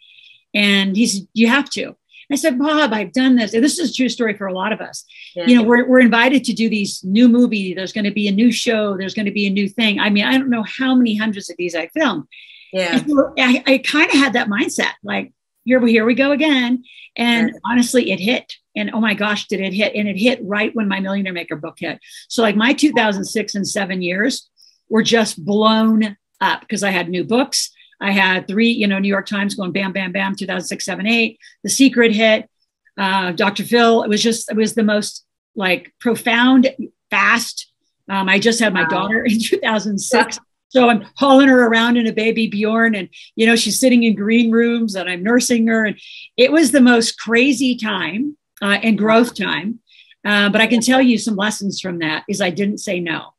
And 0.53 0.97
he 0.97 1.07
said, 1.07 1.27
"You 1.33 1.47
have 1.47 1.69
to." 1.71 1.95
I 2.31 2.35
said, 2.35 2.59
Bob, 2.59 2.93
I've 2.93 3.11
done 3.11 3.35
this. 3.35 3.53
And 3.53 3.63
this 3.63 3.79
is 3.79 3.91
a 3.91 3.93
true 3.93 4.09
story 4.09 4.35
for 4.35 4.47
a 4.47 4.53
lot 4.53 4.71
of 4.71 4.81
us. 4.81 5.05
Yeah. 5.35 5.45
You 5.47 5.55
know, 5.57 5.63
we're, 5.63 5.87
we're 5.87 5.99
invited 5.99 6.43
to 6.45 6.53
do 6.53 6.69
these 6.69 7.03
new 7.03 7.27
movie. 7.27 7.73
There's 7.73 7.93
going 7.93 8.05
to 8.05 8.11
be 8.11 8.27
a 8.27 8.31
new 8.31 8.51
show. 8.51 8.97
There's 8.97 9.13
going 9.13 9.25
to 9.25 9.31
be 9.31 9.47
a 9.47 9.51
new 9.51 9.67
thing. 9.67 9.99
I 9.99 10.09
mean, 10.09 10.25
I 10.25 10.37
don't 10.37 10.49
know 10.49 10.63
how 10.63 10.95
many 10.95 11.15
hundreds 11.15 11.49
of 11.49 11.57
these 11.57 11.75
I 11.75 11.87
filmed. 11.87 12.25
Yeah. 12.71 13.03
So 13.05 13.33
I, 13.37 13.63
I 13.67 13.77
kind 13.79 14.09
of 14.09 14.17
had 14.17 14.33
that 14.33 14.47
mindset, 14.47 14.93
like, 15.03 15.31
here 15.65 15.79
we 15.79 15.91
here 15.91 16.05
we 16.05 16.13
go 16.15 16.31
again. 16.31 16.83
And 17.15 17.49
yeah. 17.49 17.59
honestly, 17.65 18.11
it 18.11 18.19
hit. 18.19 18.53
And 18.75 18.91
oh 18.93 18.99
my 18.99 19.13
gosh, 19.13 19.47
did 19.47 19.59
it 19.59 19.73
hit? 19.73 19.93
And 19.95 20.07
it 20.07 20.17
hit 20.17 20.39
right 20.43 20.75
when 20.75 20.87
my 20.87 20.99
Millionaire 20.99 21.33
Maker 21.33 21.55
book 21.55 21.77
hit. 21.79 21.99
So 22.27 22.41
like 22.41 22.55
my 22.55 22.73
2006 22.73 23.55
and 23.55 23.67
seven 23.67 24.01
years 24.01 24.49
were 24.89 25.03
just 25.03 25.43
blown 25.43 26.17
up 26.41 26.61
because 26.61 26.83
I 26.83 26.89
had 26.89 27.09
new 27.09 27.23
books. 27.23 27.71
I 27.99 28.11
had 28.11 28.47
three, 28.47 28.69
you 28.69 28.87
know, 28.87 28.99
New 28.99 29.07
York 29.07 29.27
Times 29.27 29.55
going 29.55 29.71
bam, 29.71 29.93
bam, 29.93 30.11
bam, 30.11 30.35
2006, 30.35 30.83
7, 30.83 31.07
8. 31.07 31.39
The 31.63 31.69
Secret 31.69 32.13
hit. 32.13 32.49
Uh, 32.97 33.31
Dr. 33.31 33.63
Phil, 33.63 34.03
it 34.03 34.09
was 34.09 34.21
just, 34.21 34.51
it 34.51 34.57
was 34.57 34.75
the 34.75 34.83
most 34.83 35.25
like 35.55 35.93
profound, 35.99 36.69
fast. 37.09 37.71
Um, 38.09 38.27
I 38.27 38.39
just 38.39 38.59
had 38.59 38.73
my 38.73 38.83
wow. 38.83 38.89
daughter 38.89 39.23
in 39.23 39.39
2006. 39.41 40.39
So 40.69 40.89
I'm 40.89 41.05
hauling 41.17 41.49
her 41.49 41.67
around 41.67 41.97
in 41.97 42.07
a 42.07 42.11
baby 42.11 42.47
Bjorn, 42.47 42.95
and 42.95 43.07
you 43.35 43.45
know 43.45 43.55
she's 43.55 43.79
sitting 43.79 44.01
in 44.01 44.15
green 44.15 44.49
rooms, 44.49 44.95
and 44.95 45.07
I'm 45.07 45.21
nursing 45.21 45.67
her, 45.67 45.85
and 45.85 45.99
it 46.35 46.51
was 46.51 46.71
the 46.71 46.81
most 46.81 47.19
crazy 47.19 47.75
time 47.75 48.35
uh, 48.59 48.79
and 48.81 48.97
growth 48.97 49.35
time. 49.37 49.81
Uh, 50.25 50.49
but 50.49 50.61
I 50.61 50.67
can 50.67 50.81
tell 50.81 50.99
you 50.99 51.19
some 51.19 51.35
lessons 51.35 51.79
from 51.79 51.99
that 51.99 52.23
is 52.27 52.41
I 52.41 52.49
didn't 52.49 52.79
say 52.79 52.99
no. 52.99 53.33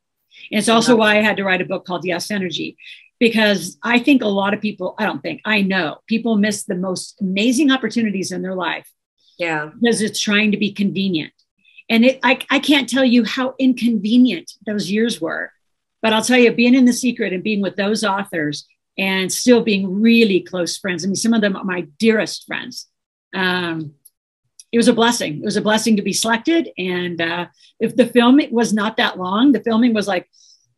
And 0.50 0.58
it's 0.58 0.68
also 0.68 0.94
why 0.94 1.18
I 1.18 1.22
had 1.22 1.38
to 1.38 1.44
write 1.44 1.62
a 1.62 1.64
book 1.64 1.86
called 1.86 2.04
Yes 2.04 2.30
Energy 2.30 2.76
because 3.20 3.78
I 3.82 3.98
think 3.98 4.22
a 4.22 4.28
lot 4.28 4.54
of 4.54 4.60
people, 4.60 4.94
I 4.98 5.06
don't 5.06 5.22
think, 5.22 5.40
I 5.44 5.62
know 5.62 5.98
people 6.06 6.36
miss 6.36 6.64
the 6.64 6.74
most 6.74 7.20
amazing 7.20 7.70
opportunities 7.70 8.32
in 8.32 8.42
their 8.42 8.54
life. 8.54 8.90
Yeah. 9.38 9.70
Because 9.80 10.02
it's 10.02 10.20
trying 10.20 10.52
to 10.52 10.56
be 10.56 10.72
convenient. 10.72 11.32
And 11.88 12.04
it, 12.04 12.20
I, 12.22 12.38
I 12.50 12.58
can't 12.58 12.88
tell 12.88 13.04
you 13.04 13.24
how 13.24 13.54
inconvenient 13.58 14.52
those 14.66 14.90
years 14.90 15.20
were. 15.20 15.52
But 16.02 16.12
I'll 16.12 16.22
tell 16.22 16.38
you, 16.38 16.52
being 16.52 16.74
in 16.74 16.84
the 16.84 16.92
secret 16.92 17.32
and 17.32 17.42
being 17.42 17.62
with 17.62 17.76
those 17.76 18.04
authors 18.04 18.66
and 18.98 19.32
still 19.32 19.62
being 19.62 20.00
really 20.00 20.40
close 20.40 20.76
friends. 20.76 21.04
I 21.04 21.08
mean, 21.08 21.16
some 21.16 21.32
of 21.32 21.40
them 21.40 21.56
are 21.56 21.64
my 21.64 21.82
dearest 21.98 22.46
friends. 22.46 22.88
Um, 23.34 23.94
it 24.70 24.76
was 24.76 24.88
a 24.88 24.92
blessing. 24.92 25.38
It 25.38 25.44
was 25.44 25.56
a 25.56 25.62
blessing 25.62 25.96
to 25.96 26.02
be 26.02 26.12
selected. 26.12 26.68
And 26.76 27.20
uh, 27.20 27.46
if 27.80 27.96
the 27.96 28.06
film 28.06 28.40
was 28.50 28.72
not 28.72 28.96
that 28.96 29.18
long, 29.18 29.52
the 29.52 29.62
filming 29.62 29.94
was 29.94 30.08
like, 30.08 30.28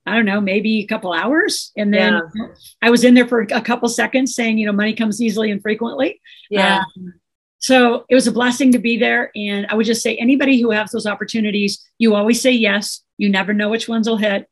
I 0.06 0.14
don't 0.14 0.24
know, 0.24 0.40
maybe 0.40 0.80
a 0.80 0.86
couple 0.86 1.12
hours. 1.12 1.72
And 1.76 1.92
then 1.92 2.22
yeah. 2.34 2.46
I 2.80 2.90
was 2.90 3.02
in 3.02 3.14
there 3.14 3.26
for 3.26 3.40
a 3.40 3.60
couple 3.60 3.88
seconds 3.88 4.34
saying, 4.34 4.56
you 4.58 4.66
know, 4.66 4.72
money 4.72 4.94
comes 4.94 5.20
easily 5.20 5.50
and 5.50 5.60
frequently. 5.60 6.20
Yeah. 6.48 6.82
Um, 6.96 7.14
so 7.58 8.04
it 8.08 8.14
was 8.14 8.28
a 8.28 8.32
blessing 8.32 8.70
to 8.72 8.78
be 8.78 8.98
there. 8.98 9.32
And 9.34 9.66
I 9.68 9.74
would 9.74 9.86
just 9.86 10.02
say, 10.02 10.16
anybody 10.16 10.60
who 10.60 10.70
has 10.70 10.92
those 10.92 11.06
opportunities, 11.06 11.84
you 11.98 12.14
always 12.14 12.40
say 12.40 12.52
yes. 12.52 13.02
You 13.18 13.28
never 13.28 13.52
know 13.52 13.68
which 13.68 13.88
ones 13.88 14.08
will 14.08 14.18
hit. 14.18 14.48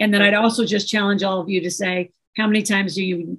And 0.00 0.12
then 0.12 0.22
I'd 0.22 0.34
also 0.34 0.64
just 0.64 0.88
challenge 0.88 1.22
all 1.22 1.40
of 1.40 1.50
you 1.50 1.60
to 1.60 1.70
say, 1.70 2.12
how 2.36 2.46
many 2.46 2.62
times 2.62 2.94
do 2.94 3.04
you 3.04 3.38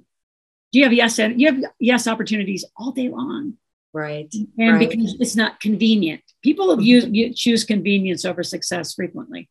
do 0.72 0.78
you 0.78 0.84
have 0.84 0.92
yes 0.92 1.18
and 1.18 1.40
you 1.40 1.52
have 1.52 1.62
yes 1.78 2.06
opportunities 2.06 2.64
all 2.76 2.92
day 2.92 3.08
long? 3.08 3.54
Right. 3.92 4.32
And 4.58 4.74
right. 4.74 4.90
because 4.90 5.16
it's 5.18 5.36
not 5.36 5.58
convenient. 5.58 6.20
People 6.42 6.70
have 6.70 6.82
used, 6.82 7.36
choose 7.36 7.64
convenience 7.64 8.24
over 8.24 8.42
success 8.42 8.94
frequently. 8.94 9.48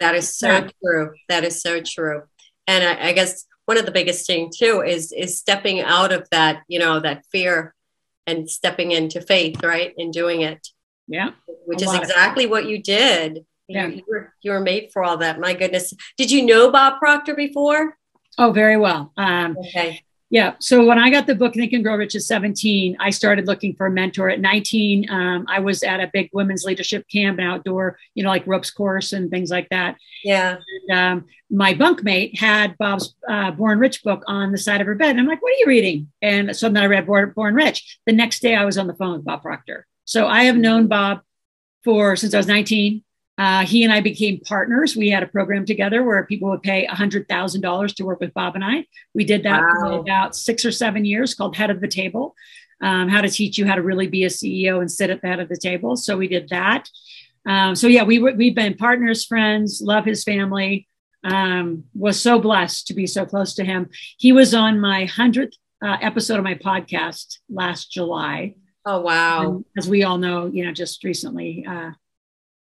That 0.00 0.14
is 0.14 0.36
so 0.36 0.48
yeah. 0.48 0.68
true. 0.82 1.14
That 1.28 1.44
is 1.44 1.60
so 1.62 1.80
true. 1.80 2.22
And 2.66 2.84
I, 2.84 3.08
I 3.08 3.12
guess 3.12 3.46
one 3.66 3.78
of 3.78 3.86
the 3.86 3.92
biggest 3.92 4.26
thing 4.26 4.50
too 4.54 4.82
is 4.82 5.12
is 5.12 5.38
stepping 5.38 5.80
out 5.80 6.12
of 6.12 6.28
that, 6.30 6.62
you 6.68 6.78
know, 6.78 7.00
that 7.00 7.24
fear 7.30 7.74
and 8.26 8.48
stepping 8.50 8.92
into 8.92 9.20
faith, 9.20 9.62
right? 9.62 9.94
And 9.98 10.12
doing 10.12 10.40
it. 10.40 10.66
Yeah. 11.06 11.30
Which 11.66 11.82
is 11.82 11.92
exactly 11.92 12.46
what 12.46 12.66
you 12.66 12.82
did. 12.82 13.44
Yeah. 13.68 13.86
You, 13.86 13.96
you, 13.96 14.02
were, 14.08 14.32
you 14.42 14.50
were 14.52 14.60
made 14.60 14.90
for 14.92 15.04
all 15.04 15.18
that. 15.18 15.38
My 15.38 15.54
goodness. 15.54 15.92
Did 16.16 16.30
you 16.30 16.44
know 16.44 16.70
Bob 16.70 16.98
Proctor 16.98 17.34
before? 17.34 17.96
Oh, 18.38 18.52
very 18.52 18.76
well. 18.76 19.12
Um, 19.16 19.56
okay. 19.58 20.02
Yeah. 20.30 20.54
So 20.60 20.86
when 20.86 20.98
I 20.98 21.10
got 21.10 21.26
the 21.26 21.34
book 21.34 21.54
Think 21.54 21.72
and 21.72 21.82
Grow 21.82 21.96
Rich 21.96 22.14
at 22.14 22.22
17, 22.22 22.96
I 23.00 23.10
started 23.10 23.48
looking 23.48 23.74
for 23.74 23.86
a 23.86 23.90
mentor. 23.90 24.30
At 24.30 24.40
19, 24.40 25.10
um, 25.10 25.44
I 25.48 25.58
was 25.58 25.82
at 25.82 25.98
a 25.98 26.08
big 26.12 26.30
women's 26.32 26.64
leadership 26.64 27.04
camp, 27.12 27.40
an 27.40 27.44
outdoor, 27.44 27.98
you 28.14 28.22
know, 28.22 28.30
like 28.30 28.46
ropes 28.46 28.70
course 28.70 29.12
and 29.12 29.28
things 29.28 29.50
like 29.50 29.68
that. 29.70 29.96
Yeah. 30.22 30.58
And, 30.88 30.98
um, 30.98 31.24
my 31.50 31.74
bunkmate 31.74 32.38
had 32.38 32.78
Bob's 32.78 33.16
uh, 33.28 33.50
Born 33.50 33.80
Rich 33.80 34.04
book 34.04 34.22
on 34.28 34.52
the 34.52 34.58
side 34.58 34.80
of 34.80 34.86
her 34.86 34.94
bed. 34.94 35.10
And 35.10 35.20
I'm 35.20 35.26
like, 35.26 35.42
what 35.42 35.52
are 35.52 35.58
you 35.58 35.66
reading? 35.66 36.12
And 36.22 36.54
so 36.54 36.68
then 36.68 36.84
I 36.84 36.86
read 36.86 37.06
Born, 37.06 37.32
Born 37.34 37.56
Rich. 37.56 37.98
The 38.06 38.12
next 38.12 38.40
day 38.40 38.54
I 38.54 38.64
was 38.64 38.78
on 38.78 38.86
the 38.86 38.94
phone 38.94 39.14
with 39.14 39.24
Bob 39.24 39.42
Proctor. 39.42 39.84
So 40.04 40.28
I 40.28 40.44
have 40.44 40.56
known 40.56 40.86
Bob 40.86 41.22
for 41.82 42.14
since 42.14 42.34
I 42.34 42.36
was 42.36 42.46
19. 42.46 43.02
Uh, 43.40 43.64
he 43.64 43.84
and 43.84 43.90
I 43.90 44.02
became 44.02 44.38
partners. 44.40 44.94
We 44.94 45.08
had 45.08 45.22
a 45.22 45.26
program 45.26 45.64
together 45.64 46.04
where 46.04 46.26
people 46.26 46.50
would 46.50 46.62
pay 46.62 46.86
$100,000 46.86 47.94
to 47.94 48.04
work 48.04 48.20
with 48.20 48.34
Bob 48.34 48.54
and 48.54 48.62
I. 48.62 48.84
We 49.14 49.24
did 49.24 49.44
that 49.44 49.62
wow. 49.62 49.80
for 49.80 49.92
about 49.98 50.36
six 50.36 50.62
or 50.62 50.70
seven 50.70 51.06
years 51.06 51.32
called 51.32 51.56
Head 51.56 51.70
of 51.70 51.80
the 51.80 51.88
Table, 51.88 52.34
um, 52.82 53.08
how 53.08 53.22
to 53.22 53.30
teach 53.30 53.56
you 53.56 53.66
how 53.66 53.76
to 53.76 53.82
really 53.82 54.08
be 54.08 54.24
a 54.24 54.28
CEO 54.28 54.80
and 54.80 54.92
sit 54.92 55.08
at 55.08 55.22
the 55.22 55.28
head 55.28 55.40
of 55.40 55.48
the 55.48 55.56
table. 55.56 55.96
So 55.96 56.18
we 56.18 56.28
did 56.28 56.50
that. 56.50 56.90
Um, 57.46 57.74
so 57.74 57.86
yeah, 57.86 58.02
we, 58.02 58.18
we've 58.18 58.54
been 58.54 58.74
partners, 58.74 59.24
friends, 59.24 59.80
love 59.82 60.04
his 60.04 60.22
family. 60.22 60.86
Um, 61.24 61.84
was 61.94 62.20
so 62.20 62.38
blessed 62.38 62.88
to 62.88 62.94
be 62.94 63.06
so 63.06 63.24
close 63.24 63.54
to 63.54 63.64
him. 63.64 63.88
He 64.18 64.32
was 64.32 64.52
on 64.52 64.80
my 64.80 65.06
100th 65.06 65.54
uh, 65.82 65.96
episode 66.02 66.36
of 66.36 66.44
my 66.44 66.56
podcast 66.56 67.38
last 67.48 67.90
July. 67.90 68.56
Oh, 68.84 69.00
wow. 69.00 69.42
And 69.44 69.64
as 69.78 69.88
we 69.88 70.02
all 70.02 70.18
know, 70.18 70.46
you 70.46 70.66
know, 70.66 70.72
just 70.72 71.04
recently 71.04 71.64
uh, 71.66 71.92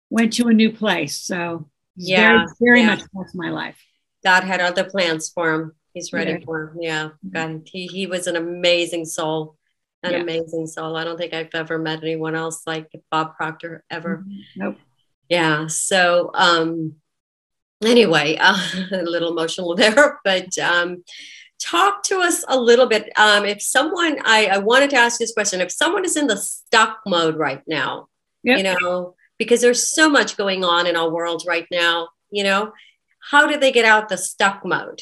went 0.09 0.33
to 0.33 0.47
a 0.47 0.53
new 0.53 0.71
place. 0.71 1.17
So 1.17 1.69
yeah, 1.95 2.45
very, 2.45 2.47
very 2.61 2.79
yeah. 2.81 2.87
much 2.87 3.03
part 3.13 3.27
of 3.29 3.35
my 3.35 3.49
life. 3.49 3.77
God 4.23 4.43
had 4.43 4.59
other 4.61 4.83
plans 4.83 5.29
for 5.29 5.53
him. 5.53 5.73
He's 5.93 6.13
ready 6.13 6.31
Yeah. 6.31 6.45
for 6.45 6.63
him. 6.69 6.77
Yeah. 6.81 7.09
God, 7.31 7.61
he, 7.65 7.87
he 7.87 8.05
was 8.07 8.27
an 8.27 8.35
amazing 8.35 9.05
soul, 9.05 9.57
an 10.03 10.13
Yeah. 10.13 10.19
amazing 10.19 10.67
soul. 10.67 10.95
I 10.95 11.03
don't 11.03 11.17
think 11.17 11.33
I've 11.33 11.53
ever 11.53 11.77
met 11.77 12.03
anyone 12.03 12.35
else 12.35 12.63
like 12.67 12.89
Bob 13.11 13.35
Proctor 13.35 13.83
ever. 13.89 14.25
Nope. 14.55 14.77
Yeah. 15.29 15.67
So, 15.67 16.31
um, 16.33 16.95
anyway, 17.83 18.37
uh, 18.39 18.57
a 18.91 19.03
little 19.03 19.31
emotional 19.31 19.75
there, 19.75 20.19
but, 20.25 20.57
um, 20.57 21.03
talk 21.59 22.03
to 22.03 22.19
us 22.19 22.43
a 22.47 22.57
little 22.57 22.85
bit. 22.87 23.09
Um, 23.17 23.45
if 23.45 23.61
someone, 23.61 24.17
I, 24.23 24.45
I 24.47 24.57
wanted 24.59 24.89
to 24.91 24.95
ask 24.95 25.19
this 25.19 25.33
question, 25.33 25.59
if 25.59 25.71
someone 25.71 26.05
is 26.05 26.15
in 26.15 26.27
the 26.27 26.37
stuck 26.37 26.99
mode 27.05 27.35
right 27.35 27.61
now, 27.67 28.07
Yep. 28.43 28.57
you 28.57 28.63
know, 28.63 29.15
because 29.39 29.61
there's 29.61 29.89
so 29.89 30.09
much 30.09 30.37
going 30.37 30.63
on 30.63 30.85
in 30.85 30.95
our 30.95 31.09
world 31.09 31.43
right 31.47 31.65
now, 31.71 32.09
you 32.29 32.43
know, 32.43 32.71
how 33.31 33.47
do 33.47 33.57
they 33.57 33.71
get 33.71 33.85
out 33.85 34.09
the 34.09 34.17
stuck 34.17 34.63
mode? 34.63 35.01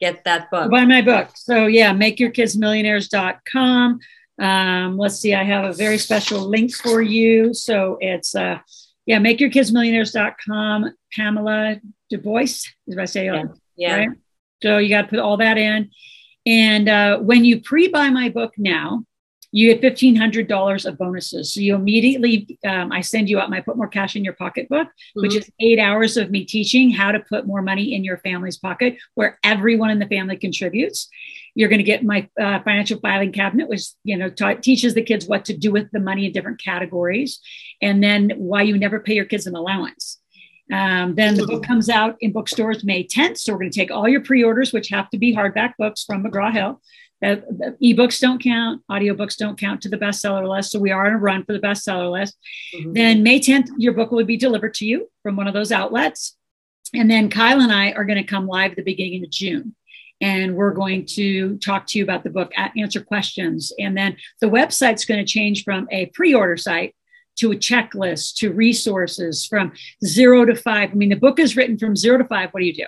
Get 0.00 0.24
that 0.24 0.50
book. 0.50 0.70
Buy 0.70 0.84
my 0.84 1.00
book. 1.00 1.28
So 1.34 1.66
yeah, 1.66 1.94
makeyourkidsmillionaires.com. 1.94 4.00
Um, 4.40 4.98
let's 4.98 5.20
see, 5.20 5.32
I 5.32 5.44
have 5.44 5.64
a 5.64 5.72
very 5.72 5.96
special 5.96 6.40
link 6.40 6.74
for 6.74 7.00
you. 7.00 7.54
So 7.54 7.96
it's 8.00 8.34
uh 8.34 8.58
yeah, 9.06 9.18
makeyourkidsmillionaires.com, 9.18 10.94
Pamela 11.14 11.80
Dubois, 12.10 12.66
is 12.86 12.86
what 12.86 13.00
I 13.00 13.04
say. 13.04 13.26
Yeah. 13.26 13.44
Yeah. 13.76 13.96
Right? 13.96 14.08
So 14.62 14.78
you 14.78 14.88
got 14.88 15.02
to 15.02 15.08
put 15.08 15.18
all 15.18 15.36
that 15.36 15.58
in. 15.58 15.90
And 16.46 16.88
uh, 16.88 17.18
when 17.18 17.44
you 17.44 17.60
pre-buy 17.60 18.08
my 18.10 18.30
book 18.30 18.54
now, 18.56 19.04
you 19.56 19.72
get 19.72 19.80
fifteen 19.80 20.16
hundred 20.16 20.48
dollars 20.48 20.84
of 20.84 20.98
bonuses. 20.98 21.54
So 21.54 21.60
you 21.60 21.76
immediately, 21.76 22.58
um, 22.66 22.90
I 22.90 23.02
send 23.02 23.30
you 23.30 23.38
out 23.38 23.50
my 23.50 23.60
"Put 23.60 23.76
More 23.76 23.86
Cash 23.86 24.16
in 24.16 24.24
Your 24.24 24.32
Pocket" 24.32 24.68
book, 24.68 24.88
which 25.14 25.36
is 25.36 25.48
eight 25.60 25.78
hours 25.78 26.16
of 26.16 26.32
me 26.32 26.44
teaching 26.44 26.90
how 26.90 27.12
to 27.12 27.20
put 27.20 27.46
more 27.46 27.62
money 27.62 27.94
in 27.94 28.02
your 28.02 28.18
family's 28.18 28.56
pocket, 28.56 28.96
where 29.14 29.38
everyone 29.44 29.90
in 29.90 30.00
the 30.00 30.08
family 30.08 30.36
contributes. 30.36 31.08
You're 31.54 31.68
going 31.68 31.78
to 31.78 31.84
get 31.84 32.02
my 32.02 32.28
uh, 32.40 32.64
financial 32.64 32.98
filing 32.98 33.30
cabinet, 33.30 33.68
which 33.68 33.84
you 34.02 34.16
know 34.16 34.28
ta- 34.28 34.54
teaches 34.54 34.94
the 34.94 35.02
kids 35.02 35.26
what 35.26 35.44
to 35.44 35.56
do 35.56 35.70
with 35.70 35.88
the 35.92 36.00
money 36.00 36.26
in 36.26 36.32
different 36.32 36.60
categories, 36.60 37.38
and 37.80 38.02
then 38.02 38.32
why 38.36 38.62
you 38.62 38.76
never 38.76 38.98
pay 38.98 39.14
your 39.14 39.24
kids 39.24 39.46
an 39.46 39.54
allowance. 39.54 40.18
Um, 40.72 41.14
then 41.14 41.36
the 41.36 41.46
book 41.46 41.62
comes 41.62 41.88
out 41.88 42.16
in 42.20 42.32
bookstores 42.32 42.84
May 42.84 43.06
10th. 43.06 43.38
So 43.38 43.52
we're 43.52 43.60
going 43.60 43.70
to 43.70 43.78
take 43.78 43.90
all 43.90 44.08
your 44.08 44.22
pre-orders, 44.22 44.72
which 44.72 44.88
have 44.88 45.10
to 45.10 45.18
be 45.18 45.36
hardback 45.36 45.74
books 45.78 46.04
from 46.04 46.24
McGraw 46.24 46.52
Hill. 46.52 46.80
Uh, 47.24 47.36
ebooks 47.82 48.20
don't 48.20 48.42
count, 48.42 48.82
audiobooks 48.90 49.36
don't 49.36 49.58
count 49.58 49.80
to 49.82 49.88
the 49.88 49.96
bestseller 49.96 50.48
list. 50.48 50.70
So 50.70 50.78
we 50.78 50.90
are 50.90 51.06
on 51.06 51.14
a 51.14 51.18
run 51.18 51.44
for 51.44 51.52
the 51.52 51.58
bestseller 51.58 52.10
list. 52.12 52.36
Mhm. 52.74 52.94
Then 52.94 53.22
May 53.22 53.40
10th, 53.40 53.70
your 53.78 53.94
book 53.94 54.10
will 54.10 54.24
be 54.24 54.36
delivered 54.36 54.74
to 54.74 54.86
you 54.86 55.10
from 55.22 55.36
one 55.36 55.48
of 55.48 55.54
those 55.54 55.72
outlets. 55.72 56.36
And 56.92 57.10
then 57.10 57.30
Kyle 57.30 57.60
and 57.60 57.72
I 57.72 57.92
are 57.92 58.04
going 58.04 58.18
to 58.18 58.24
come 58.24 58.46
live 58.46 58.72
at 58.72 58.76
the 58.76 58.82
beginning 58.82 59.24
of 59.24 59.30
June. 59.30 59.74
And 60.20 60.54
we're 60.54 60.72
going 60.72 61.06
to 61.14 61.58
talk 61.58 61.86
to 61.88 61.98
you 61.98 62.04
about 62.04 62.24
the 62.24 62.30
book, 62.30 62.52
answer 62.56 63.00
questions. 63.00 63.72
And 63.78 63.96
then 63.96 64.16
the 64.40 64.46
website's 64.46 65.04
going 65.04 65.24
to 65.24 65.30
change 65.30 65.64
from 65.64 65.88
a 65.90 66.06
pre 66.06 66.34
order 66.34 66.56
site 66.56 66.94
to 67.36 67.52
a 67.52 67.56
checklist 67.56 68.36
to 68.36 68.52
resources 68.52 69.44
from 69.44 69.72
zero 70.04 70.44
to 70.44 70.54
five. 70.54 70.90
I 70.90 70.94
mean, 70.94 71.08
the 71.08 71.16
book 71.16 71.38
is 71.38 71.56
written 71.56 71.78
from 71.78 71.96
zero 71.96 72.18
to 72.18 72.24
five. 72.24 72.50
What 72.52 72.60
do 72.60 72.66
you 72.66 72.74
do? 72.74 72.86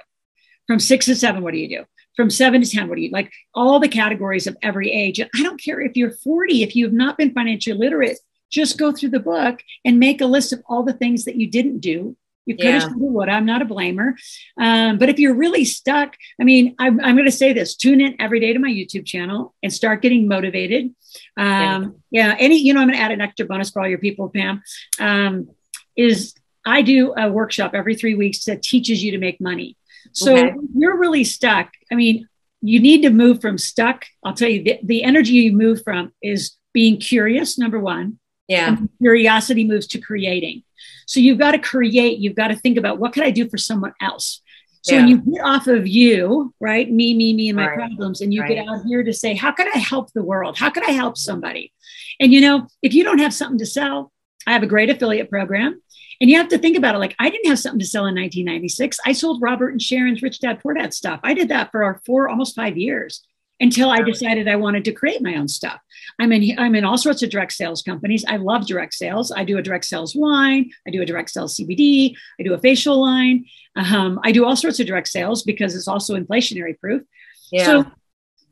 From 0.67 0.79
six 0.79 1.07
to 1.07 1.17
seven, 1.17 1.43
what 1.43 1.53
do 1.53 1.59
you 1.59 1.69
do? 1.69 1.85
From 2.17 2.31
seven 2.31 2.63
to 2.63 2.69
10, 2.71 2.89
what 2.89 2.97
do 2.97 3.03
you 3.03 3.11
like? 3.11 3.31
All 3.55 3.79
the 3.79 3.89
categories 3.89 4.47
of 4.47 4.57
every 4.63 4.91
age. 4.91 5.19
And 5.19 5.29
I 5.37 5.43
don't 5.43 5.63
care 5.63 5.81
if 5.81 5.97
you're 5.97 6.11
40, 6.11 6.63
if 6.63 6.75
you 6.75 6.85
have 6.85 6.95
not 6.95 7.19
been 7.19 7.33
financially 7.33 7.77
literate, 7.77 8.19
just 8.51 8.79
go 8.79 8.93
through 8.93 9.11
the 9.11 9.21
book 9.21 9.63
and 9.85 9.99
make 9.99 10.21
a 10.21 10.27
list 10.27 10.53
of 10.53 10.63
all 10.69 10.83
the 10.83 10.93
things 10.95 11.25
that 11.25 11.37
you 11.37 11.51
didn't 11.51 11.81
do. 11.81 12.17
You 12.47 12.57
could 12.57 12.67
have, 12.67 12.83
Yeah. 12.83 12.89
have, 12.91 12.97
would. 12.97 13.29
I'm 13.29 13.45
not 13.45 13.61
a 13.61 13.65
blamer. 13.67 14.13
Um, 14.57 14.99
but 14.99 15.09
if 15.09 15.19
you're 15.19 15.35
really 15.35 15.65
stuck, 15.65 16.17
I 16.41 16.45
mean, 16.45 16.77
I'm, 16.79 17.01
I'm 17.01 17.17
going 17.17 17.27
to 17.27 17.33
say 17.33 17.53
this 17.53 17.75
tune 17.75 18.01
in 18.01 18.15
every 18.21 18.39
day 18.39 18.53
to 18.53 18.59
my 18.61 18.71
YouTube 18.71 19.05
channel 19.05 19.55
and 19.65 19.73
start 19.73 20.01
getting 20.01 20.29
motivated. 20.29 20.95
Um, 21.37 21.97
yeah. 22.13 22.37
Any, 22.39 22.59
you 22.59 22.73
know, 22.73 22.81
I'm 22.81 22.87
going 22.87 22.97
to 22.99 23.03
add 23.03 23.11
an 23.11 23.21
extra 23.21 23.47
bonus 23.47 23.71
for 23.71 23.83
all 23.83 23.89
your 23.89 23.99
people, 23.99 24.29
Pam. 24.31 24.63
Um, 25.01 25.49
is 25.97 26.35
I 26.65 26.83
do 26.83 27.15
a 27.17 27.31
workshop 27.31 27.73
every 27.75 27.97
three 27.97 28.15
weeks 28.15 28.45
that 28.45 28.63
teaches 28.63 29.03
you 29.03 29.11
to 29.13 29.19
make 29.19 29.41
money. 29.41 29.77
So 30.13 30.37
Okay. 30.37 30.55
you're 30.77 30.99
really 30.99 31.25
stuck. 31.25 31.71
I 31.91 31.95
mean, 31.95 32.29
you 32.63 32.81
need 32.81 33.03
to 33.03 33.11
move 33.11 33.41
from 33.41 33.59
stuck. 33.59 34.07
I'll 34.25 34.35
tell 34.35 34.49
you, 34.49 34.63
the, 34.63 34.79
the 34.83 35.05
energy 35.05 35.33
you 35.33 35.53
move 35.53 35.83
from 35.85 36.13
is 36.23 36.57
being 36.73 36.99
curious, 36.99 37.59
number 37.59 37.79
one. 37.79 38.19
Yeah. 38.49 38.77
Curiosity 38.99 39.65
moves 39.65 39.87
to 39.89 39.99
creating. 40.01 40.63
So 41.07 41.21
you've 41.21 41.39
got 41.39 41.53
to 41.53 41.59
create, 41.59 42.19
you've 42.19 42.35
got 42.35 42.49
to 42.49 42.57
think 42.57 42.77
about 42.79 42.99
what 42.99 43.13
could 43.13 43.25
I 43.25 43.31
do 43.31 43.49
for 43.49 43.59
someone 43.59 43.93
else? 44.01 44.41
So 44.83 44.95
when 44.95 45.09
you 45.09 45.19
get 45.19 45.43
off 45.43 45.67
of 45.67 45.89
you, 45.89 46.55
right? 46.61 46.89
Me, 46.89 47.13
me, 47.13 47.33
me, 47.33 47.49
and 47.49 47.57
my 47.57 47.67
Right. 47.67 47.75
problems, 47.75 48.21
and 48.21 48.33
you 48.33 48.43
Right. 48.43 48.55
get 48.55 48.69
out 48.69 48.85
here 48.87 49.03
to 49.03 49.13
say, 49.13 49.35
how 49.35 49.51
can 49.51 49.67
I 49.75 49.79
help 49.79 50.13
the 50.13 50.23
world? 50.23 50.57
How 50.57 50.71
can 50.71 50.85
I 50.85 50.93
help 50.93 51.19
somebody? 51.19 51.73
And 52.21 52.33
you 52.33 52.41
know, 52.41 52.69
if 52.83 52.95
you 52.95 53.03
don't 53.03 53.19
have 53.19 53.35
something 53.35 53.59
to 53.59 53.67
sell, 53.67 54.13
I 54.47 54.53
have 54.53 54.63
a 54.63 54.67
great 54.69 54.89
affiliate 54.89 55.29
program. 55.29 55.83
And 56.21 56.31
you 56.31 56.37
have 56.37 56.49
to 56.49 56.59
think 56.59 56.77
about 56.77 56.95
it 56.95 56.99
like 56.99 57.15
I 57.19 57.29
didn't 57.31 57.49
have 57.49 57.59
something 57.59 57.81
to 57.81 57.87
sell 57.87 58.07
in 58.07 58.15
1996. 58.15 58.99
I 59.05 59.13
sold 59.13 59.43
Robert 59.43 59.71
and 59.71 59.83
Sharon's 59.83 60.23
Rich 60.23 60.41
Dad 60.41 60.61
Poor 60.61 60.75
Dad 60.75 60.95
stuff. 60.95 61.21
I 61.23 61.35
did 61.35 61.49
that 61.49 61.71
for 61.71 61.85
our 61.85 62.01
four, 62.07 62.29
almost 62.29 62.55
five 62.57 62.77
years. 62.77 63.23
until 63.61 63.91
I 63.91 64.03
decided 64.03 64.49
I 64.49 64.57
wanted 64.57 64.85
to 64.85 64.93
create 64.93 65.23
my 65.23 65.37
own 65.37 65.49
stuff. 65.49 65.81
I'm 66.21 66.33
in 66.33 66.59
I'm 66.59 66.75
in 66.75 66.85
all 66.85 66.99
sorts 66.99 67.23
of 67.23 67.31
direct 67.31 67.53
sales 67.53 67.83
companies. 67.83 68.25
I 68.29 68.37
love 68.37 68.67
direct 68.67 68.95
sales. 68.95 69.33
I 69.33 69.45
do 69.45 69.59
a 69.59 69.63
direct 69.63 69.87
sales 69.87 70.15
wine. 70.15 70.71
I 70.87 70.91
do 70.91 71.03
a 71.03 71.07
direct 71.07 71.31
sales 71.31 71.57
CBD. 71.57 72.15
I 72.39 72.43
do 72.43 72.55
a 72.55 72.59
facial 72.59 73.01
line. 73.01 73.47
Um, 73.75 74.21
I 74.23 74.33
do 74.33 74.45
all 74.45 74.57
sorts 74.57 74.81
of 74.81 74.87
direct 74.87 75.09
sales 75.09 75.43
because 75.43 75.75
it's 75.75 75.89
also 75.89 76.17
inflationary 76.17 76.79
proof. 76.79 77.03
Yeah. 77.51 77.65
So, 77.65 77.87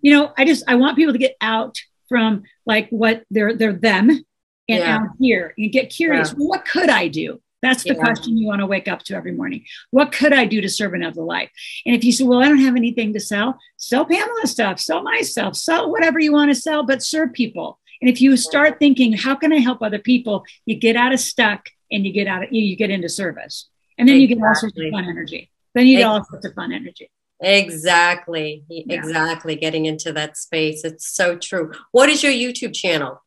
you 0.00 0.12
know, 0.12 0.32
I 0.38 0.44
just 0.44 0.64
I 0.66 0.76
want 0.76 0.96
people 0.96 1.12
to 1.12 1.18
get 1.18 1.36
out 1.40 1.76
from 2.08 2.44
like 2.66 2.88
what 2.90 3.24
they're 3.30 3.54
they're 3.54 3.72
them 3.72 4.08
and 4.10 4.24
yeah. 4.66 4.96
out 4.96 5.08
here 5.20 5.52
and 5.58 5.70
get 5.70 5.90
curious. 5.90 6.30
Yeah. 6.30 6.36
Well, 6.38 6.48
what 6.48 6.64
could 6.64 6.88
I 6.88 7.08
do? 7.08 7.40
That's 7.64 7.82
the 7.82 7.94
yeah. 7.94 8.00
question 8.00 8.36
you 8.36 8.46
want 8.46 8.60
to 8.60 8.66
wake 8.66 8.88
up 8.88 9.02
to 9.04 9.14
every 9.14 9.32
morning. 9.32 9.64
What 9.90 10.12
could 10.12 10.32
I 10.32 10.44
do 10.44 10.60
to 10.60 10.68
serve 10.68 10.92
another 10.92 11.22
life? 11.22 11.50
And 11.86 11.96
if 11.96 12.04
you 12.04 12.12
say, 12.12 12.24
well, 12.24 12.42
I 12.42 12.48
don't 12.48 12.58
have 12.58 12.76
anything 12.76 13.12
to 13.14 13.20
sell, 13.20 13.58
sell 13.76 14.04
Pamela 14.04 14.46
stuff, 14.46 14.78
sell 14.78 15.02
myself, 15.02 15.56
sell 15.56 15.90
whatever 15.90 16.18
you 16.18 16.32
want 16.32 16.50
to 16.50 16.54
sell, 16.54 16.84
but 16.84 17.02
serve 17.02 17.32
people. 17.32 17.80
And 18.00 18.10
if 18.10 18.20
you 18.20 18.36
start 18.36 18.78
thinking, 18.78 19.14
how 19.14 19.34
can 19.34 19.52
I 19.52 19.58
help 19.58 19.82
other 19.82 19.98
people? 19.98 20.44
You 20.66 20.76
get 20.76 20.94
out 20.94 21.12
of 21.12 21.20
stuck 21.20 21.70
and 21.90 22.04
you 22.04 22.12
get 22.12 22.26
out 22.26 22.44
of, 22.44 22.52
you 22.52 22.76
get 22.76 22.90
into 22.90 23.08
service. 23.08 23.70
And 23.96 24.08
then 24.08 24.16
exactly. 24.16 24.34
you 24.34 24.40
get 24.40 24.46
all 24.46 24.54
sorts 24.54 24.78
of 24.78 24.90
fun 24.90 25.04
energy. 25.04 25.50
Then 25.74 25.86
you 25.86 25.98
get 25.98 26.04
all 26.04 26.24
sorts 26.24 26.44
of 26.44 26.54
fun 26.54 26.72
energy. 26.72 27.10
Exactly. 27.40 28.64
Yeah. 28.68 28.94
Exactly. 28.94 29.56
Getting 29.56 29.86
into 29.86 30.12
that 30.12 30.36
space. 30.36 30.84
It's 30.84 31.08
so 31.08 31.36
true. 31.36 31.72
What 31.92 32.08
is 32.08 32.22
your 32.22 32.32
YouTube 32.32 32.74
channel? 32.74 33.22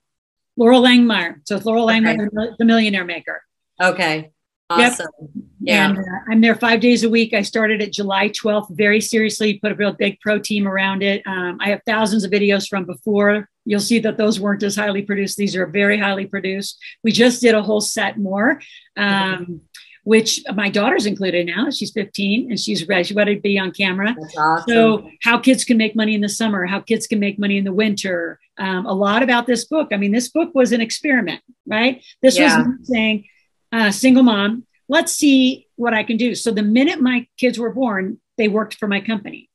Loral 0.60 0.82
Langemeier. 0.82 1.42
So 1.46 1.56
it's 1.56 1.66
Loral 1.66 1.84
okay. 1.86 2.00
Langemeier, 2.02 2.58
the 2.58 2.66
millionaire 2.66 3.06
maker. 3.06 3.42
Okay. 3.82 4.32
Awesome. 4.70 5.08
Yep. 5.20 5.44
Yeah. 5.62 5.90
And 5.90 5.98
uh, 6.00 6.02
I'm 6.30 6.42
there 6.42 6.56
five 6.56 6.80
days 6.80 7.04
a 7.04 7.10
week. 7.10 7.34
I 7.34 7.42
started 7.42 7.82
at 7.82 7.94
July 7.94 8.30
12th 8.30 8.76
very 8.76 9.00
seriously, 9.00 9.60
put 9.60 9.72
a 9.72 9.76
real 9.76 9.94
big 9.94 10.20
pro 10.20 10.40
team 10.40 10.68
around 10.68 11.04
it. 11.04 11.22
Um, 11.26 11.58
I 11.62 11.70
have 11.70 11.82
thousands 11.86 12.24
of 12.24 12.32
videos 12.32 12.68
from 12.68 12.86
before. 12.86 13.50
You'll 13.66 13.80
see 13.80 14.00
that 14.00 14.18
those 14.18 14.40
weren't 14.40 14.64
as 14.64 14.76
highly 14.76 15.02
produced. 15.02 15.38
These 15.38 15.56
are 15.56 15.66
very 15.66 15.98
highly 15.98 16.26
produced. 16.26 16.78
We 17.04 17.12
just 17.12 17.42
did 17.42 17.54
a 17.54 17.62
whole 17.62 17.82
set 17.82 18.18
more, 18.18 18.62
um, 18.96 19.62
which 20.04 20.42
my 20.54 20.70
daughter's 20.70 21.06
included 21.06 21.48
now. 21.48 21.70
She's 21.70 21.92
15 21.92 22.50
and 22.50 22.60
she's 22.60 22.88
ready, 22.88 23.36
to 23.36 23.42
be 23.42 23.60
on 23.60 23.72
camera. 23.72 24.16
Awesome. 24.38 24.64
So, 24.68 25.10
how 25.22 25.38
kids 25.38 25.66
can 25.66 25.78
make 25.78 25.98
money 25.98 26.16
in 26.16 26.22
the 26.22 26.30
summer, 26.30 26.66
how 26.66 26.80
kids 26.80 27.08
can 27.08 27.20
make 27.20 27.38
money 27.38 27.58
in 27.58 27.66
the 27.66 27.74
winter. 27.74 28.40
Um, 28.58 28.86
a 28.86 28.94
lot 28.94 29.22
about 29.22 29.48
this 29.48 29.66
book. 29.66 29.90
I 29.92 29.98
mean, 29.98 30.14
this 30.14 30.30
book 30.30 30.56
was 30.56 30.72
an 30.72 30.82
experiment, 30.82 31.42
right? 31.68 32.04
This 32.22 32.38
yeah. 32.38 32.64
was 32.64 32.88
saying, 32.88 33.26
uh, 33.72 33.92
single 33.92 34.24
mom. 34.24 34.66
Let's 34.90 35.12
see 35.12 35.68
what 35.76 35.94
I 35.94 36.04
can 36.04 36.18
do. 36.18 36.36
So 36.36 36.52
the 36.52 36.64
minute 36.64 37.02
my 37.02 37.28
kids 37.38 37.60
were 37.60 37.74
born, 37.74 38.20
they 38.38 38.48
worked 38.48 38.76
for 38.76 38.88
my 38.88 39.02
company, 39.02 39.50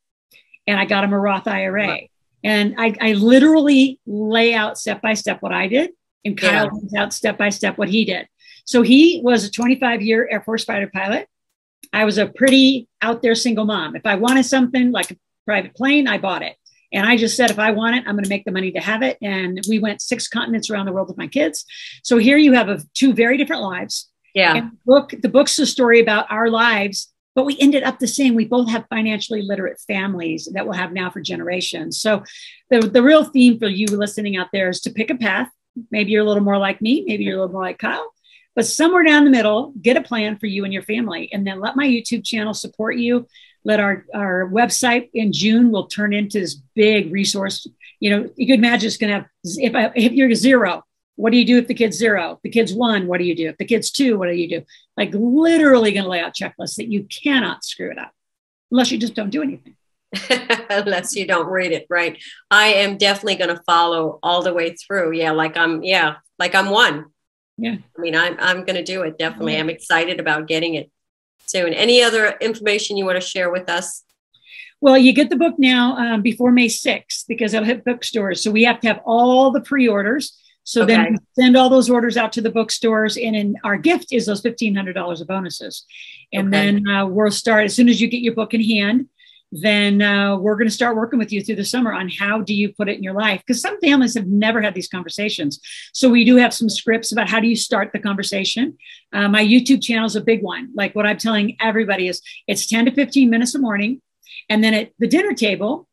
and 0.67 0.79
I 0.79 0.85
got 0.85 1.03
them 1.03 1.13
a 1.13 1.19
Roth 1.19 1.49
IRA. 1.49 1.87
Wow. 1.87 1.99
And 2.45 2.75
I, 2.77 2.95
I, 3.01 3.13
literally 3.13 4.01
lay 4.05 4.53
out 4.53 4.77
step 4.77 5.01
by 5.01 5.15
step 5.15 5.43
what 5.43 5.53
I 5.53 5.69
did, 5.69 5.91
and 6.25 6.37
Kyle 6.37 6.65
yeah. 6.65 6.71
lays 6.73 6.95
out 6.95 7.13
step 7.15 7.39
by 7.39 7.51
step 7.51 7.79
what 7.79 7.89
he 7.89 8.05
did. 8.05 8.27
So 8.65 8.83
he 8.83 9.21
was 9.23 9.45
a 9.45 9.51
25 9.51 10.03
year 10.03 10.29
Air 10.31 10.43
Force 10.43 10.65
fighter 10.65 10.91
pilot. 10.93 11.29
I 11.93 12.05
was 12.05 12.19
a 12.19 12.27
pretty 12.27 12.89
out 13.01 13.23
there 13.23 13.35
single 13.35 13.65
mom. 13.65 13.97
If 13.97 14.07
I 14.07 14.17
wanted 14.17 14.45
something 14.45 14.91
like 14.93 15.11
a 15.13 15.17
private 15.45 15.75
plane, 15.75 16.09
I 16.09 16.19
bought 16.19 16.43
it. 16.43 16.57
And 16.93 17.07
I 17.07 17.17
just 17.17 17.37
said, 17.37 17.51
if 17.51 17.59
I 17.59 17.71
want 17.71 17.97
it, 17.97 18.05
I'm 18.07 18.15
going 18.15 18.25
to 18.25 18.29
make 18.29 18.45
the 18.45 18.53
money 18.53 18.73
to 18.73 18.81
have 18.81 19.03
it. 19.03 19.19
And 19.23 19.61
we 19.69 19.79
went 19.79 20.03
six 20.03 20.29
continents 20.29 20.71
around 20.71 20.87
the 20.87 20.93
world 20.93 21.09
with 21.09 21.19
my 21.19 21.27
kids. 21.27 21.65
So 22.03 22.19
here 22.19 22.37
you 22.37 22.53
have 22.53 22.69
a, 22.69 22.81
two 22.95 23.13
very 23.13 23.37
different 23.37 23.63
lives. 23.63 24.11
Yeah. 24.35 24.55
And 24.55 24.71
the 24.73 24.77
book, 24.87 25.15
the 25.21 25.29
book's 25.29 25.59
a 25.59 25.67
story 25.67 26.01
about 26.01 26.31
our 26.31 26.49
lives, 26.49 27.13
but 27.35 27.45
we 27.45 27.59
ended 27.61 27.83
up 27.83 27.99
the 27.99 28.07
same. 28.07 28.35
We 28.35 28.47
both 28.47 28.69
have 28.71 28.87
financially 28.89 29.43
literate 29.43 29.81
families 29.87 30.49
that 30.53 30.65
we'll 30.65 30.79
have 30.79 30.93
now 30.93 31.11
for 31.11 31.21
generations. 31.21 32.01
So 32.01 32.25
the, 32.71 32.81
the 32.81 33.03
real 33.03 33.25
theme 33.25 33.59
for 33.59 33.69
you 33.69 33.87
listening 33.87 34.37
out 34.37 34.49
there 34.53 34.69
is 34.69 34.81
to 34.83 34.91
pick 34.91 35.11
a 35.11 35.17
path. 35.17 35.49
Maybe 35.91 36.13
you're 36.13 36.23
a 36.23 36.27
little 36.27 36.43
more 36.43 36.59
like 36.59 36.83
me, 36.83 37.05
maybe 37.07 37.25
you're 37.25 37.37
a 37.37 37.41
little 37.41 37.53
more 37.53 37.63
like 37.63 37.79
Kyle, 37.79 38.13
but 38.55 38.67
somewhere 38.67 39.05
down 39.05 39.25
the 39.25 39.31
middle, 39.31 39.73
get 39.81 39.97
a 39.97 40.03
plan 40.03 40.37
for 40.37 40.47
you 40.47 40.65
and 40.65 40.73
your 40.73 40.83
family. 40.83 41.33
And 41.33 41.47
then 41.47 41.61
let 41.61 41.77
my 41.77 41.87
YouTube 41.87 42.25
channel 42.25 42.53
support 42.53 42.97
you 42.97 43.27
let 43.65 43.81
our, 43.81 44.05
our 44.15 44.49
website 44.51 45.11
in 45.15 45.33
June 45.33 45.71
will 45.71 45.87
turn 45.87 46.13
into 46.13 46.41
this 46.41 46.55
big 46.75 47.13
resource. 47.13 47.67
You 48.01 48.11
know, 48.11 48.31
you 48.37 48.47
could 48.47 48.59
imagine 48.59 48.87
it's 48.89 48.97
going 48.97 49.11
to 49.11 49.19
have, 49.21 49.27
if, 49.45 49.75
I, 49.75 49.93
if 49.95 50.13
you're 50.13 50.35
zero, 50.35 50.85
what 51.17 51.31
do 51.31 51.39
you 51.39 51.45
do 51.45 51.59
if 51.59 51.69
the 51.69 51.75
kid's 51.75 51.97
zero? 51.97 52.33
If 52.33 52.43
the 52.43 52.51
kid's 52.51 52.75
one, 52.75 53.07
what 53.07 53.19
do 53.19 53.25
you 53.25 53.37
do? 53.37 53.49
If 53.49 53.59
the 53.59 53.65
kid's 53.65 53.91
two, 53.91 54.19
what 54.19 54.27
do 54.27 54.35
you 54.35 54.49
do? 54.49 54.65
Like 54.97 55.11
literally 55.15 55.93
going 55.93 56.05
to 56.05 56.11
lay 56.11 56.21
out 56.21 56.35
checklists 56.35 56.77
that 56.77 56.91
you 56.91 57.05
cannot 57.05 57.65
screw 57.65 57.91
it 57.91 57.99
up 57.99 58.13
unless 58.71 58.91
you 58.91 58.99
just 58.99 59.15
don't 59.15 59.31
do 59.31 59.43
anything. 59.43 59.77
unless 60.71 61.15
you 61.15 61.27
don't 61.27 61.47
read 61.47 61.73
it, 61.73 61.87
right? 61.89 62.23
I 62.51 62.67
am 62.67 62.99
definitely 62.99 63.37
going 63.37 63.57
to 63.57 63.63
follow 63.65 64.19
all 64.23 64.43
the 64.43 64.53
way 64.53 64.75
through. 64.75 65.13
Yeah, 65.13 65.31
like 65.31 65.57
I'm, 65.57 65.83
yeah, 65.83 66.17
like 66.39 66.55
I'm 66.55 66.71
one. 66.71 67.07
Yeah. 67.57 67.77
I 67.97 68.01
mean, 68.01 68.17
I'm, 68.17 68.37
I'm 68.39 68.65
going 68.65 68.77
to 68.77 68.83
do 68.83 69.03
it. 69.03 69.19
Definitely. 69.19 69.57
I'm 69.57 69.71
excited 69.71 70.21
about 70.21 70.49
getting 70.49 70.75
it 70.75 70.91
soon. 71.53 71.73
Any 71.73 72.03
other 72.03 72.35
information 72.41 72.97
you 72.97 73.05
want 73.05 73.21
to 73.21 73.27
share 73.27 73.51
with 73.51 73.69
us? 73.69 74.03
Well, 74.81 74.99
you 74.99 75.13
get 75.13 75.31
the 75.31 75.37
book 75.37 75.55
now 75.59 75.97
um, 75.97 76.23
before 76.23 76.51
May 76.51 76.67
6th 76.67 77.27
because 77.29 77.55
it'll 77.55 77.65
hit 77.65 77.85
bookstores. 77.85 78.43
So 78.43 78.51
we 78.51 78.65
have 78.65 78.81
to 78.81 78.89
have 78.89 79.01
all 79.05 79.53
the 79.53 79.61
pre 79.61 79.87
orders. 79.87 80.37
So 80.65 80.83
okay. 80.83 80.97
then 80.97 81.17
send 81.39 81.57
all 81.57 81.69
those 81.69 81.89
orders 81.89 82.17
out 82.17 82.33
to 82.33 82.41
the 82.41 82.51
bookstores. 82.51 83.17
And 83.17 83.37
in 83.37 83.57
our 83.63 83.77
gift 83.77 84.13
is 84.13 84.27
those 84.27 84.43
$1,500 84.43 85.21
of 85.21 85.27
bonuses. 85.29 85.85
And 86.33 86.49
okay. 86.49 86.73
then 86.73 86.89
uh, 86.89 87.07
we'll 87.07 87.31
start 87.31 87.65
as 87.65 87.75
soon 87.75 87.89
as 87.89 88.01
you 88.01 88.09
get 88.09 88.23
your 88.23 88.35
book 88.35 88.55
in 88.55 88.63
hand 88.63 89.09
then 89.53 90.01
uh, 90.01 90.37
we're 90.39 90.57
going 90.57 90.69
to 90.69 90.75
start 90.75 90.97
working 90.97 91.19
with 91.19 91.31
you 91.31 91.43
through 91.43 91.57
the 91.57 91.65
summer 91.65 91.93
on 91.93 92.09
how 92.09 92.41
do 92.41 92.55
you 92.55 92.73
put 92.73 92.89
it 92.89 92.97
in 92.97 93.03
your 93.03 93.13
life? 93.13 93.43
Because 93.47 93.61
some 93.61 93.79
families 93.81 94.15
have 94.15 94.27
never 94.27 94.63
had 94.63 94.75
these 94.75 94.89
conversations. 94.89 95.61
So 95.93 96.09
we 96.09 96.25
do 96.25 96.37
have 96.37 96.55
some 96.55 96.71
scripts 96.71 97.13
about 97.13 97.29
how 97.29 97.39
do 97.39 97.47
you 97.47 97.57
start 97.57 97.91
the 97.93 97.99
conversation. 97.99 98.79
Uh, 99.13 99.29
my 99.29 99.45
youtube 99.45 99.83
channel 99.83 100.07
is 100.07 100.17
a 100.17 100.21
big 100.21 100.43
one. 100.43 100.71
Like 100.75 100.95
what 100.95 101.07
i'm 101.07 101.19
telling 101.19 101.57
everybody 101.61 102.09
is 102.09 102.23
it's 102.47 102.67
10 102.67 102.87
to 102.87 102.91
15 102.93 103.29
minutes 103.29 103.55
a 103.55 103.59
morning 103.59 104.01
and 104.49 104.65
then 104.65 104.75
at 104.75 104.93
the 104.99 105.07
dinner 105.07 105.35
table 105.35 105.89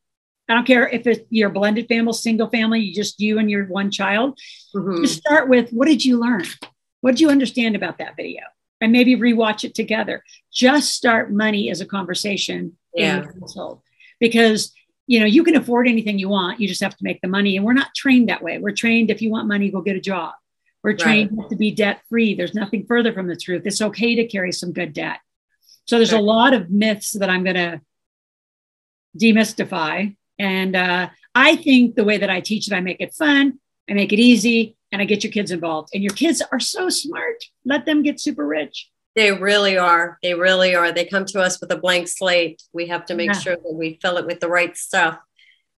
i 0.48 0.54
don't 0.54 0.65
care 0.65 0.88
if 0.88 1.06
it's 1.06 1.22
your 1.30 1.50
blended 1.50 1.88
family 1.88 2.13
single 2.13 2.50
family 2.50 2.80
you 2.80 2.93
just 2.93 3.19
you 3.19 3.39
and 3.39 3.50
your 3.50 3.65
one 3.65 3.91
child 3.91 4.38
mm-hmm. 4.74 5.04
just 5.04 5.17
start 5.17 5.50
with 5.50 5.69
what 5.72 5.88
did 5.88 6.04
you 6.04 6.19
learn? 6.19 6.43
What 7.02 7.12
did 7.12 7.22
you 7.22 7.30
understand 7.30 7.76
about 7.76 7.98
that 8.00 8.15
video 8.15 8.41
and 8.82 8.92
maybe 8.92 9.15
rewatch 9.15 9.63
it 9.63 9.76
together. 9.76 10.24
Just 10.52 10.94
start 10.94 11.32
money 11.32 11.70
as 11.70 11.82
a 11.82 11.86
conversation 11.86 12.78
yeah. 12.94 13.26
household 13.39 13.82
because 14.20 14.74
you 15.08 15.20
know 15.20 15.26
you 15.26 15.44
can 15.44 15.56
afford 15.56 15.88
anything 15.88 16.20
you 16.20 16.30
want. 16.30 16.60
You 16.60 16.68
just 16.68 16.82
have 16.82 16.96
to 16.96 17.04
make 17.04 17.22
the 17.22 17.28
money. 17.28 17.58
And 17.58 17.65
we're 17.65 17.74
not 17.74 17.96
trained 17.96 18.30
that 18.30 18.44
way. 18.44 18.58
We're 18.58 18.72
trained 18.72 19.12
if 19.12 19.22
you 19.22 19.32
want 19.32 19.48
money 19.48 19.70
go 19.70 19.82
get 19.82 19.96
a 19.96 20.02
job. 20.02 20.34
We're 20.84 20.94
trained 20.94 21.38
right. 21.38 21.50
to 21.50 21.56
be 21.58 21.72
debt 21.72 22.02
free 22.10 22.36
there's 22.36 22.54
nothing 22.54 22.86
further 22.86 23.13
from 23.13 23.28
the 23.28 23.36
truth. 23.36 23.63
It's 23.65 23.82
okay 23.82 24.15
to 24.15 24.28
carry 24.28 24.52
some 24.52 24.72
good 24.72 24.94
debt. 24.94 25.20
So 25.86 25.98
there's 25.98 26.13
right. 26.13 26.22
a 26.22 26.24
lot 26.24 26.54
of 26.54 26.70
myths 26.70 27.12
that 27.13 27.30
i'm 27.30 27.44
going 27.44 27.56
to 27.56 27.82
demystify. 29.18 30.15
And 30.38 30.76
uh, 30.76 31.10
i 31.36 31.56
think 31.58 31.96
the 31.96 32.06
way 32.06 32.18
that 32.18 32.30
i 32.30 32.39
teach 32.39 32.68
it 32.68 32.74
i 32.74 32.80
make 32.80 33.02
it 33.02 33.13
fun. 33.13 33.60
I 33.89 33.94
make 33.94 34.13
it 34.13 34.20
easy 34.20 34.78
and 34.91 35.02
i 35.02 35.06
get 35.06 35.23
your 35.23 35.32
kids 35.32 35.52
involved 35.52 35.89
and 35.93 36.04
your 36.04 36.13
kids 36.13 36.41
are 36.52 36.60
so 36.60 36.89
smart 36.89 37.43
let 37.65 37.86
them 37.86 38.04
get 38.04 38.19
super 38.19 38.45
rich 38.45 38.89
they 39.15 39.32
really 39.32 39.78
are. 39.78 40.17
They 40.21 40.34
really 40.34 40.75
are. 40.75 40.91
They 40.91 41.04
come 41.04 41.25
to 41.25 41.41
us 41.41 41.60
with 41.60 41.71
a 41.71 41.78
blank 41.78 42.08
slate. 42.08 42.62
We 42.73 42.88
have 42.88 43.06
to 43.08 43.15
make 43.15 43.34
yeah. 43.34 43.39
sure 43.39 43.56
that 43.56 43.73
we 43.73 43.99
fill 44.02 44.17
it 44.17 44.25
with 44.25 44.39
the 44.39 44.47
right 44.47 44.75
stuff, 44.78 45.19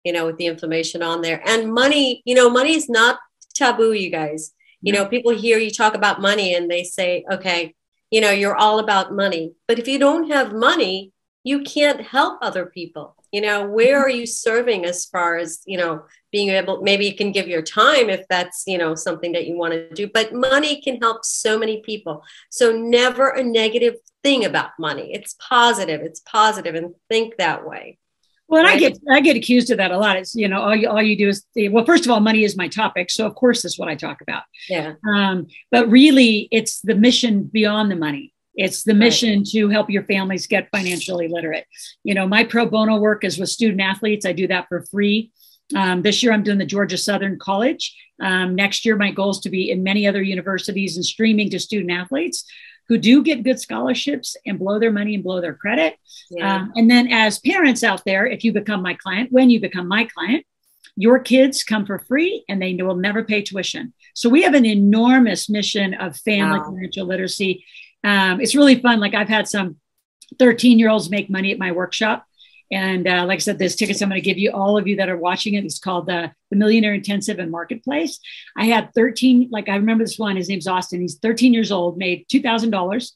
you 0.04 0.13
know, 0.13 0.26
with 0.28 0.38
the 0.38 0.45
information 0.45 1.02
on 1.02 1.21
there. 1.21 1.41
And 1.47 1.74
money, 1.74 2.21
you 2.26 2.36
know, 2.36 2.50
money 2.50 2.76
is 2.76 2.89
not 2.89 3.19
taboo, 3.56 3.93
you 3.93 4.10
guys. 4.10 4.54
You 4.82 4.93
know, 4.93 5.06
people 5.06 5.32
hear 5.32 5.58
you 5.58 5.71
talk 5.71 5.95
about 5.95 6.21
money 6.21 6.56
and 6.56 6.69
they 6.69 6.84
say, 6.84 7.24
okay, 7.32 7.74
you 8.10 8.19
know, 8.21 8.32
you're 8.32 8.56
all 8.56 8.80
about 8.80 9.13
money. 9.13 9.54
But 9.67 9.80
if 9.80 9.88
you 9.88 9.97
don't 9.97 10.30
have 10.30 10.54
money, 10.54 11.12
you 11.43 11.63
can't 11.63 12.02
help 12.02 12.39
other 12.41 12.65
people 12.65 13.15
you 13.32 13.41
know 13.41 13.65
where 13.65 14.00
are 14.00 14.10
you 14.10 14.26
serving 14.26 14.86
as 14.86 15.06
far 15.06 15.38
as 15.38 15.62
you 15.65 15.78
know 15.78 16.04
being 16.32 16.50
able 16.50 16.82
maybe 16.82 17.06
you 17.06 17.15
can 17.15 17.32
give 17.32 17.48
your 17.48 17.62
time 17.62 18.10
if 18.10 18.28
that's 18.28 18.63
you 18.67 18.78
know 18.78 18.96
something 18.96 19.32
that 19.32 19.48
you 19.48 19.58
want 19.58 19.74
to 19.74 19.89
do 19.94 20.08
but 20.08 20.34
money 20.34 20.82
can 20.82 20.98
help 20.98 21.24
so 21.24 21.58
many 21.58 21.82
people 21.82 22.24
so 22.50 22.72
never 22.72 23.30
a 23.30 23.44
negative 23.44 23.96
thing 24.24 24.46
about 24.46 24.72
money 24.80 25.13
it's 25.13 25.36
positive 25.39 26.02
it's 26.02 26.22
positive 26.22 26.76
and 26.76 26.94
think 27.10 27.36
that 27.38 27.65
way 27.65 27.98
well? 28.52 28.67
I 28.67 28.78
get 28.78 29.00
I 29.10 29.22
get 29.22 29.38
accused 29.38 29.72
of 29.72 29.78
that 29.78 29.91
a 29.91 29.98
lot. 29.98 30.17
It's 30.17 30.36
you 30.36 30.50
know 30.50 30.62
all 30.62 30.76
you 30.76 30.89
all 30.89 31.02
you 31.02 31.17
do 31.17 31.30
is 31.30 31.46
well, 31.72 31.86
first 31.86 32.06
of 32.06 32.12
all, 32.12 32.20
money 32.20 32.44
is 32.44 32.58
my 32.58 32.67
topic, 32.67 33.10
so 33.10 33.26
of 33.26 33.34
course 33.34 33.62
that's 33.62 33.80
what 33.80 33.88
I 33.88 33.96
talk 33.96 34.20
about. 34.20 34.44
Yeah. 34.67 34.96
Um, 35.10 35.48
but 35.72 35.89
really, 35.89 36.50
it's 36.52 36.82
the 36.82 36.94
mission 36.94 37.44
beyond 37.46 37.89
the 37.89 37.96
money. 37.96 38.31
It's 38.56 38.84
the 38.84 38.94
mission 38.94 39.40
right. 39.40 39.48
to 39.48 39.70
help 39.70 39.90
your 39.90 40.04
families 40.04 40.46
get 40.48 40.70
financially 40.72 41.28
literate. 41.30 41.66
You 42.04 42.14
know, 42.14 42.28
my 42.28 42.44
pro 42.44 42.66
bono 42.66 42.98
work 42.98 43.24
is 43.24 43.38
with 43.40 43.50
student 43.50 43.82
athletes. 43.82 44.26
I 44.26 44.34
do 44.34 44.48
that 44.48 44.68
for 44.68 44.86
free. 44.92 45.32
Um, 45.76 46.02
this 46.02 46.22
year, 46.22 46.34
I'm 46.34 46.44
doing 46.44 46.58
the 46.58 46.66
Georgia 46.66 46.98
Southern 46.98 47.40
College. 47.40 47.96
Um, 48.22 48.56
next 48.56 48.86
year, 48.86 48.98
my 48.98 49.12
goal 49.12 49.30
is 49.32 49.40
to 49.40 49.50
be 49.50 49.72
in 49.72 49.84
many 49.84 50.06
other 50.06 50.22
universities 50.22 50.98
and 50.98 51.06
streaming 51.06 51.50
to 51.52 51.60
student 51.60 51.92
athletes. 51.92 52.46
who 52.90 52.98
do 52.98 53.24
get 53.24 53.44
good 53.44 53.58
scholarships 53.58 54.36
and 54.46 54.60
blow 54.60 54.78
their 54.78 54.92
money 54.92 55.16
and 55.16 55.24
blow 55.24 55.40
their 55.40 55.54
credit. 55.54 55.96
Yeah. 56.30 56.56
Um, 56.56 56.74
and 56.76 56.92
then, 56.92 57.08
as 57.08 57.40
parents 57.40 57.84
out 57.86 58.04
there, 58.06 58.26
if 58.26 58.44
you 58.44 58.52
become 58.52 58.82
my 58.82 58.96
client, 58.96 59.32
when 59.32 59.50
you 59.50 59.62
become 59.62 59.88
my 59.88 60.04
client, 60.14 60.46
your 60.98 61.20
kids 61.20 61.64
come 61.64 61.86
for 61.86 62.00
free 62.00 62.44
and 62.50 62.62
they 62.62 62.74
will 62.76 62.96
never 62.96 63.24
pay 63.24 63.42
tuition. 63.44 63.94
So 64.14 64.28
we 64.28 64.42
have 64.44 64.56
an 64.56 64.66
enormous 64.66 65.48
mission 65.50 65.94
of 65.94 66.18
family 66.18 66.60
Wow. 66.60 66.66
financial 66.66 67.06
literacy. 67.08 67.64
Um, 68.04 68.42
it's 68.42 68.56
really 68.56 68.80
fun. 68.80 69.00
Like 69.00 69.14
I've 69.14 69.30
had 69.30 69.48
some 69.48 69.78
13 70.40 70.80
year 70.80 70.90
olds 70.90 71.10
make 71.10 71.30
money 71.30 71.52
at 71.52 71.60
my 71.60 71.72
workshop. 71.72 72.26
And 72.72 73.06
uh, 73.06 73.26
like 73.26 73.36
I 73.36 73.40
said, 73.40 73.60
there's 73.60 73.76
tickets 73.76 74.02
I'm 74.02 74.08
going 74.08 74.22
to 74.22 74.26
give 74.26 74.38
you, 74.38 74.52
all 74.52 74.78
of 74.78 74.88
you 74.88 74.96
that 74.96 75.10
are 75.10 75.18
watching 75.18 75.56
it. 75.56 75.66
It's 75.66 75.78
called 75.78 76.06
the, 76.08 76.32
the 76.50 76.56
Millionaire 76.56 76.94
Intensive 76.94 77.38
and 77.38 77.52
Marketplace. 77.52 78.20
I 78.56 78.66
had 78.66 78.94
13, 78.94 79.50
like 79.52 79.68
I 79.68 79.76
remember 79.76 80.06
this 80.06 80.18
one, 80.18 80.38
his 80.38 80.48
name's 80.48 80.68
Austin. 80.68 81.02
He's 81.02 81.18
13 81.18 81.54
years 81.54 81.70
old, 81.72 81.98
made 81.98 82.28
$2,000. 82.30 83.12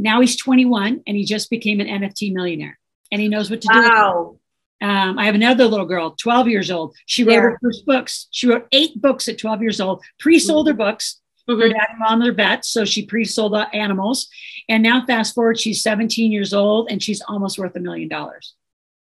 Now 0.00 0.20
he's 0.20 0.36
21 0.36 1.02
and 1.06 1.16
he 1.16 1.24
just 1.24 1.50
became 1.50 1.78
an 1.80 1.86
NFT 1.86 2.32
millionaire 2.34 2.78
and 3.12 3.20
he 3.20 3.28
knows 3.28 3.48
what 3.48 3.60
to 3.62 3.68
do. 3.68 3.78
Wow. 3.78 4.38
Um, 4.82 5.18
I 5.18 5.24
have 5.26 5.36
another 5.36 5.66
little 5.66 5.86
girl, 5.86 6.16
12 6.20 6.48
years 6.48 6.70
old. 6.70 6.96
She 7.06 7.22
wrote 7.22 7.32
Yeah. 7.34 7.40
her 7.42 7.58
first 7.62 7.86
books. 7.86 8.26
She 8.32 8.48
wrote 8.48 8.66
eight 8.72 9.00
books 9.00 9.28
at 9.28 9.38
12 9.38 9.62
years 9.62 9.80
old, 9.80 10.02
pre 10.18 10.38
sold 10.40 10.66
her 10.66 10.74
books. 10.74 11.20
Her 11.48 11.54
Mhm. 11.54 11.72
dad 11.72 11.86
and 11.90 11.98
mom 11.98 12.22
are 12.22 12.32
vets, 12.32 12.68
so 12.68 12.84
she 12.84 13.06
pre 13.06 13.24
sold 13.24 13.54
animals. 13.72 14.28
And 14.68 14.82
now, 14.82 15.04
fast 15.06 15.34
forward, 15.34 15.58
she's 15.60 15.82
17 15.82 16.32
years 16.32 16.52
old 16.52 16.88
and 16.90 17.02
she's 17.02 17.22
almost 17.22 17.58
worth 17.58 17.76
a 17.76 17.80
million 17.80 18.08
dollars. 18.08 18.54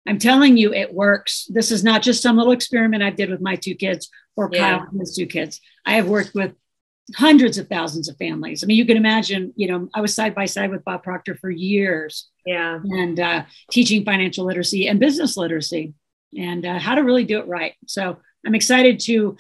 I'm 0.07 0.19
telling 0.19 0.57
you, 0.57 0.73
it 0.73 0.93
works. 0.95 1.47
This 1.51 1.71
is 1.73 1.83
not 1.83 2.03
just 2.03 2.23
some 2.23 2.37
little 2.37 2.53
experiment 2.53 3.03
I 3.03 3.11
did 3.11 3.31
with 3.31 3.41
my 3.41 3.57
two 3.57 3.75
kids 3.75 4.09
or 4.37 4.51
Yeah. 4.53 4.79
Kyle 4.79 4.89
and 4.91 5.01
his 5.01 5.17
two 5.17 5.27
kids. 5.27 5.61
I 5.85 5.95
have 5.95 6.09
worked 6.09 6.35
with 6.35 6.53
hundreds 7.15 7.57
of 7.57 7.69
thousands 7.69 8.09
of 8.09 8.17
families. 8.19 8.63
I 8.63 8.67
mean, 8.67 8.77
you 8.77 8.85
can 8.85 8.97
imagine, 8.97 9.53
you 9.57 9.69
know, 9.69 9.89
I 9.95 10.01
was 10.01 10.13
side 10.15 10.35
by 10.35 10.45
side 10.47 10.71
with 10.71 10.85
Bob 10.85 11.03
Proctor 11.05 11.37
for 11.37 11.51
years 11.51 12.29
Yeah. 12.45 12.81
and 12.85 13.19
uh, 13.19 13.45
teaching 13.71 14.05
financial 14.05 14.45
literacy 14.45 14.89
and 14.89 14.99
business 15.01 15.37
literacy 15.37 15.95
and 16.37 16.67
uh, 16.67 16.79
how 16.81 16.97
to 16.97 17.03
really 17.03 17.25
do 17.25 17.39
it 17.39 17.47
right. 17.47 17.75
So 17.87 18.19
I'm 18.45 18.55
excited 18.57 19.01
to 19.01 19.37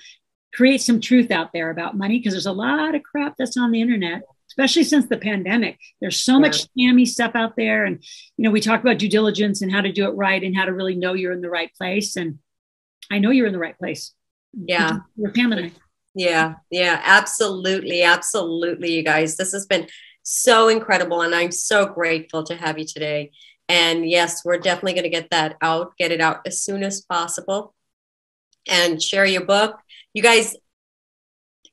create 0.56 0.80
some 0.80 1.00
truth 1.00 1.30
out 1.30 1.52
there 1.52 1.70
about 1.70 1.96
money 1.96 2.18
because 2.18 2.32
there's 2.32 2.46
a 2.46 2.52
lot 2.52 2.94
of 2.94 3.02
crap 3.02 3.34
that's 3.38 3.56
on 3.56 3.70
the 3.70 3.80
internet, 3.80 4.22
especially 4.50 4.84
since 4.84 5.06
the 5.06 5.18
pandemic. 5.18 5.78
There's 6.00 6.20
so 6.20 6.40
much 6.40 6.66
scammy 6.66 7.06
stuff 7.06 7.32
out 7.34 7.54
there. 7.56 7.84
And, 7.84 8.02
you 8.36 8.44
know, 8.44 8.50
we 8.50 8.60
talk 8.60 8.80
about 8.80 8.98
due 8.98 9.08
diligence 9.08 9.62
and 9.62 9.70
how 9.70 9.82
to 9.82 9.92
do 9.92 10.06
it 10.06 10.12
right 10.12 10.42
and 10.42 10.56
how 10.56 10.64
to 10.64 10.72
really 10.72 10.96
know 10.96 11.12
you're 11.12 11.32
in 11.32 11.42
the 11.42 11.50
right 11.50 11.70
place. 11.76 12.16
And 12.16 12.38
I 13.10 13.18
know 13.18 13.30
you're 13.30 13.46
in 13.46 13.52
the 13.52 13.58
right 13.58 13.78
place. 13.78 14.12
Yeah. 14.52 14.98
With 15.16 15.34
Pam 15.34 15.52
and 15.52 15.66
I. 15.66 15.72
Yeah, 16.18 16.54
yeah, 16.70 16.98
absolutely, 17.04 18.02
absolutely, 18.02 18.94
you 18.94 19.02
guys. 19.02 19.36
This 19.36 19.52
has 19.52 19.66
been 19.66 19.86
so 20.22 20.68
incredible, 20.68 21.20
and 21.20 21.34
I'm 21.34 21.52
so 21.52 21.84
grateful 21.84 22.42
to 22.44 22.56
have 22.56 22.78
you 22.78 22.86
today. 22.86 23.32
And 23.68 24.08
yes, 24.08 24.42
we're 24.42 24.56
definitely 24.56 24.94
going 24.94 25.02
to 25.02 25.10
get 25.10 25.28
that 25.28 25.58
out, 25.60 25.92
get 25.98 26.12
it 26.12 26.22
out 26.22 26.40
as 26.46 26.62
soon 26.62 26.82
as 26.82 27.02
possible, 27.02 27.74
and 28.66 29.02
share 29.02 29.26
your 29.26 29.44
book, 29.44 29.78
you 30.16 30.22
guys. 30.22 30.56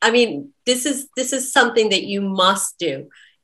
I 0.01 0.11
mean, 0.11 0.51
this 0.65 0.85
is 0.85 1.07
this 1.15 1.31
is 1.37 1.51
something 1.57 1.87
that 1.89 2.03
you 2.03 2.19
must 2.21 2.77
do, 2.77 2.95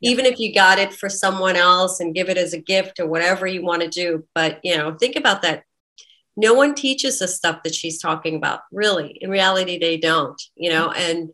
Yeah. 0.02 0.12
even 0.12 0.26
if 0.26 0.40
you 0.40 0.54
got 0.54 0.78
it 0.78 0.92
for 0.94 1.10
someone 1.10 1.56
else 1.56 2.00
and 2.02 2.14
give 2.18 2.30
it 2.34 2.38
as 2.38 2.54
a 2.54 2.62
gift 2.74 3.00
or 3.00 3.08
whatever 3.08 3.48
you 3.48 3.62
want 3.64 3.82
to 3.82 3.88
do. 4.04 4.08
But 4.36 4.60
you 4.64 4.76
know, 4.78 4.96
think 5.00 5.16
about 5.16 5.42
that 5.44 5.64
no 6.38 6.54
one 6.54 6.74
teaches 6.74 7.20
the 7.20 7.28
stuff 7.28 7.58
that 7.64 7.76
she's 7.76 8.00
talking 8.02 8.36
about 8.36 8.60
really 8.72 9.10
in 9.20 9.30
reality 9.30 9.78
they 9.78 9.98
don't 9.98 10.40
you 10.56 10.70
know 10.70 10.90
and 11.06 11.32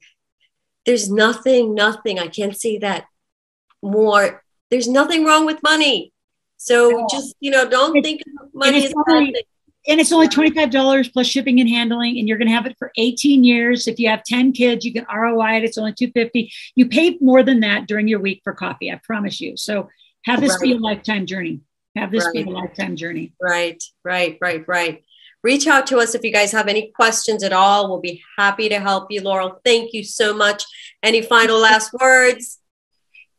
there's 0.86 1.08
nothing 1.12 1.76
nothing 1.76 2.18
i 2.18 2.28
can't 2.38 2.58
see 2.64 2.76
that 2.80 3.04
more 3.84 4.26
there's 4.72 4.88
nothing 4.88 5.22
wrong 5.28 5.46
with 5.46 5.60
money 5.62 6.12
so 6.58 6.90
No. 6.90 7.08
just 7.16 7.36
you 7.40 7.52
know 7.52 7.70
don't 7.70 7.96
It- 7.98 8.04
think 8.04 8.22
of 8.42 8.50
money 8.64 8.86
a 8.88 8.92
only-. 9.08 9.46
And 9.88 10.00
it's 10.00 10.12
only 10.12 10.28
$25 10.28 11.14
plus 11.14 11.28
shipping 11.28 11.60
and 11.60 11.70
handling 11.70 12.18
and 12.18 12.28
you're 12.28 12.38
going 12.38 12.48
to 12.48 12.54
have 12.54 12.66
it 12.66 12.76
for 12.78 12.92
18 12.98 13.44
years. 13.44 13.88
If 13.88 14.00
you 14.00 14.10
have 14.10 14.24
10 14.24 14.52
kids 14.54 14.86
you 14.86 14.94
can 14.94 15.06
roi 15.14 15.58
it. 15.58 15.64
It's 15.64 15.78
only 15.78 15.94
250 15.94 16.52
you 16.76 16.88
pay 16.88 17.18
more 17.22 17.44
than 17.44 17.60
that 17.62 17.88
during 17.88 18.08
your 18.08 18.20
week 18.20 18.42
for 18.44 18.54
coffee 18.54 18.92
i 18.92 19.00
promise 19.04 19.40
you. 19.40 19.58
So 19.58 19.90
have 20.26 20.42
this 20.42 20.58
be 20.60 20.74
a 20.74 20.78
lifetime 20.78 21.26
journey. 21.26 21.62
Have 21.96 22.12
this 22.12 22.28
be 22.30 22.42
a 22.42 22.46
lifetime 22.46 22.96
journey. 22.96 23.34
Right 23.42 23.82
right 24.04 24.38
right 24.42 24.68
right. 24.68 25.04
Reach 25.44 25.68
out 25.68 25.86
to 25.88 26.00
us 26.00 26.16
if 26.16 26.24
you 26.24 26.34
guys 26.34 26.52
have 26.54 26.68
any 26.68 26.92
questions 26.96 27.44
at 27.44 27.54
all. 27.54 27.88
We'll 27.88 28.02
be 28.02 28.24
happy 28.36 28.68
to 28.70 28.80
help 28.80 29.12
you 29.12 29.22
Loral. 29.22 29.58
Thank 29.64 29.94
you 29.94 30.04
so 30.04 30.34
much. 30.34 30.64
Any 31.04 31.22
final 31.22 31.60
last 31.60 31.94
words 31.94 32.60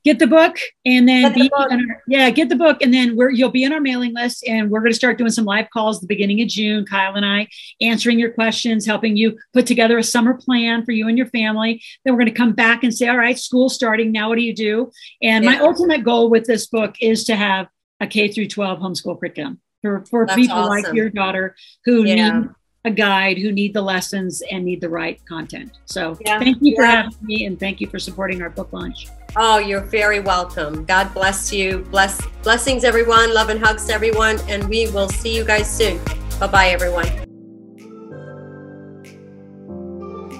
get 0.07 0.21
the 0.21 0.27
book 0.27 0.57
and 0.85 1.09
then 1.09 1.33
the 1.33 1.41
be 1.41 1.49
book. 1.49 1.73
our, 1.73 1.79
yeah 2.07 2.31
get 2.31 2.49
the 2.49 2.55
book. 2.55 2.79
And 2.81 2.95
then 2.95 3.17
we're 3.17 3.31
you'll 3.31 3.51
be 3.51 3.67
on 3.67 3.73
our 3.73 3.81
mailing 3.81 4.15
list 4.15 4.47
and 4.47 4.71
we're 4.71 4.79
going 4.81 4.93
to 4.93 4.97
start 4.97 5.19
doing 5.19 5.33
some 5.33 5.45
live 5.45 5.69
calls 5.71 5.97
at 5.97 6.03
the 6.03 6.07
beginning 6.07 6.41
of 6.43 6.49
june 6.49 6.87
kyle 6.87 7.15
and 7.17 7.27
i 7.27 7.49
answering 7.81 8.19
your 8.19 8.31
questions 8.31 8.87
helping 8.87 9.17
you 9.17 9.37
put 9.53 9.67
together 9.67 9.99
a 9.99 10.05
summer 10.05 10.35
plan 10.35 10.85
for 10.85 10.93
you 10.93 11.09
and 11.09 11.19
your 11.19 11.27
family. 11.27 11.83
Then 12.05 12.15
we're 12.15 12.21
going 12.21 12.33
to 12.33 12.39
come 12.39 12.53
back 12.53 12.85
and 12.85 12.95
say 12.95 13.09
all 13.09 13.19
right 13.19 13.39
school 13.39 13.69
starting. 13.69 14.13
Now 14.13 14.29
what 14.29 14.37
do 14.37 14.43
you 14.43 14.55
do? 14.55 14.93
And 15.21 15.45
my 15.45 15.59
ultimate 15.59 16.05
goal 16.05 16.31
with 16.31 16.47
this 16.47 16.69
book 16.69 16.95
is 17.01 17.25
to 17.25 17.35
have 17.37 17.67
a 18.01 18.07
k 18.07 18.29
through 18.29 18.47
12 18.49 18.79
homeschool 18.79 19.19
curriculum 19.19 19.61
for, 19.83 20.05
for 20.09 20.27
That's 20.27 20.37
people 20.39 20.69
like 20.69 20.93
your 20.93 21.11
daughter 21.11 21.57
who 21.85 22.05
Yeah. 22.05 22.41
need 22.41 22.49
a 22.87 22.91
guide 22.91 23.37
who 23.39 23.51
need 23.53 23.75
the 23.75 23.83
lessons 23.83 24.43
and 24.51 24.65
need 24.65 24.81
the 24.81 24.89
right 24.89 25.21
content 25.29 25.73
so 25.87 26.17
Yeah. 26.25 26.39
thank 26.39 26.59
you 26.61 26.75
for 26.77 26.83
Yeah. 26.85 27.03
having 27.03 27.17
me 27.23 27.45
and 27.47 27.59
thank 27.59 27.81
you 27.81 27.89
for 27.89 27.99
supporting 27.99 28.41
our 28.43 28.51
book 28.51 28.73
launch 28.73 29.09
Oh, 29.39 29.59
you're 29.59 29.83
very 29.83 30.21
welcome. 30.21 30.87
God 30.87 31.13
bless 31.13 31.53
you. 31.53 31.85
Bless 31.91 32.25
blessings, 32.43 32.85
everyone. 32.85 33.35
Love 33.35 33.51
and 33.51 33.61
hugs 33.63 33.91
everyone. 33.91 34.39
And 34.49 34.67
we 34.67 34.89
will 34.93 35.11
see 35.11 35.37
you 35.37 35.45
guys 35.45 35.69
soon. 35.71 36.01
Bye 36.41 36.47
bye, 36.47 36.69
everyone. 36.71 37.26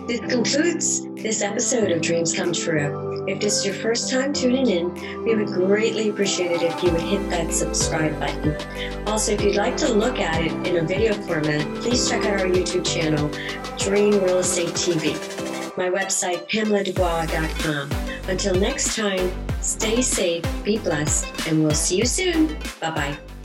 This 0.07 0.21
concludes 0.21 1.05
this 1.15 1.43
episode 1.43 1.91
of 1.91 2.01
Dreams 2.01 2.33
Come 2.33 2.53
True. 2.53 3.27
If 3.27 3.41
this 3.41 3.59
is 3.59 3.67
your 3.67 3.75
first 3.75 4.09
time 4.09 4.33
tuning 4.33 4.71
in, 4.71 5.25
we 5.25 5.35
would 5.35 5.49
greatly 5.49 6.11
appreciate 6.11 6.53
it 6.53 6.63
if 6.63 6.81
you 6.81 6.93
would 6.93 7.01
hit 7.01 7.29
that 7.31 7.53
subscribe 7.53 8.17
button. 8.21 8.57
Also, 9.09 9.33
if 9.33 9.43
you'd 9.43 9.57
like 9.57 9.77
to 9.79 9.93
look 9.93 10.21
at 10.21 10.41
it 10.41 10.53
in 10.65 10.77
a 10.77 10.83
video 10.83 11.13
format, 11.13 11.67
please 11.83 12.09
check 12.09 12.25
out 12.25 12.41
our 12.41 12.47
YouTube 12.47 12.87
channel, 12.87 13.29
Dream 13.79 14.13
Real 14.23 14.39
Estate 14.39 14.69
TV. 14.69 15.17
My 15.77 15.91
website, 15.91 16.49
PamelaDubois.com. 16.51 17.91
Until 18.31 18.55
next 18.55 18.95
time, 18.95 19.33
stay 19.61 20.03
safe, 20.03 20.45
be 20.63 20.79
blessed, 20.79 21.49
and 21.49 21.65
we'll 21.65 21.73
see 21.73 21.97
you 21.97 22.05
soon. 22.05 22.57
Bye 22.81 22.91
bye. 22.91 23.36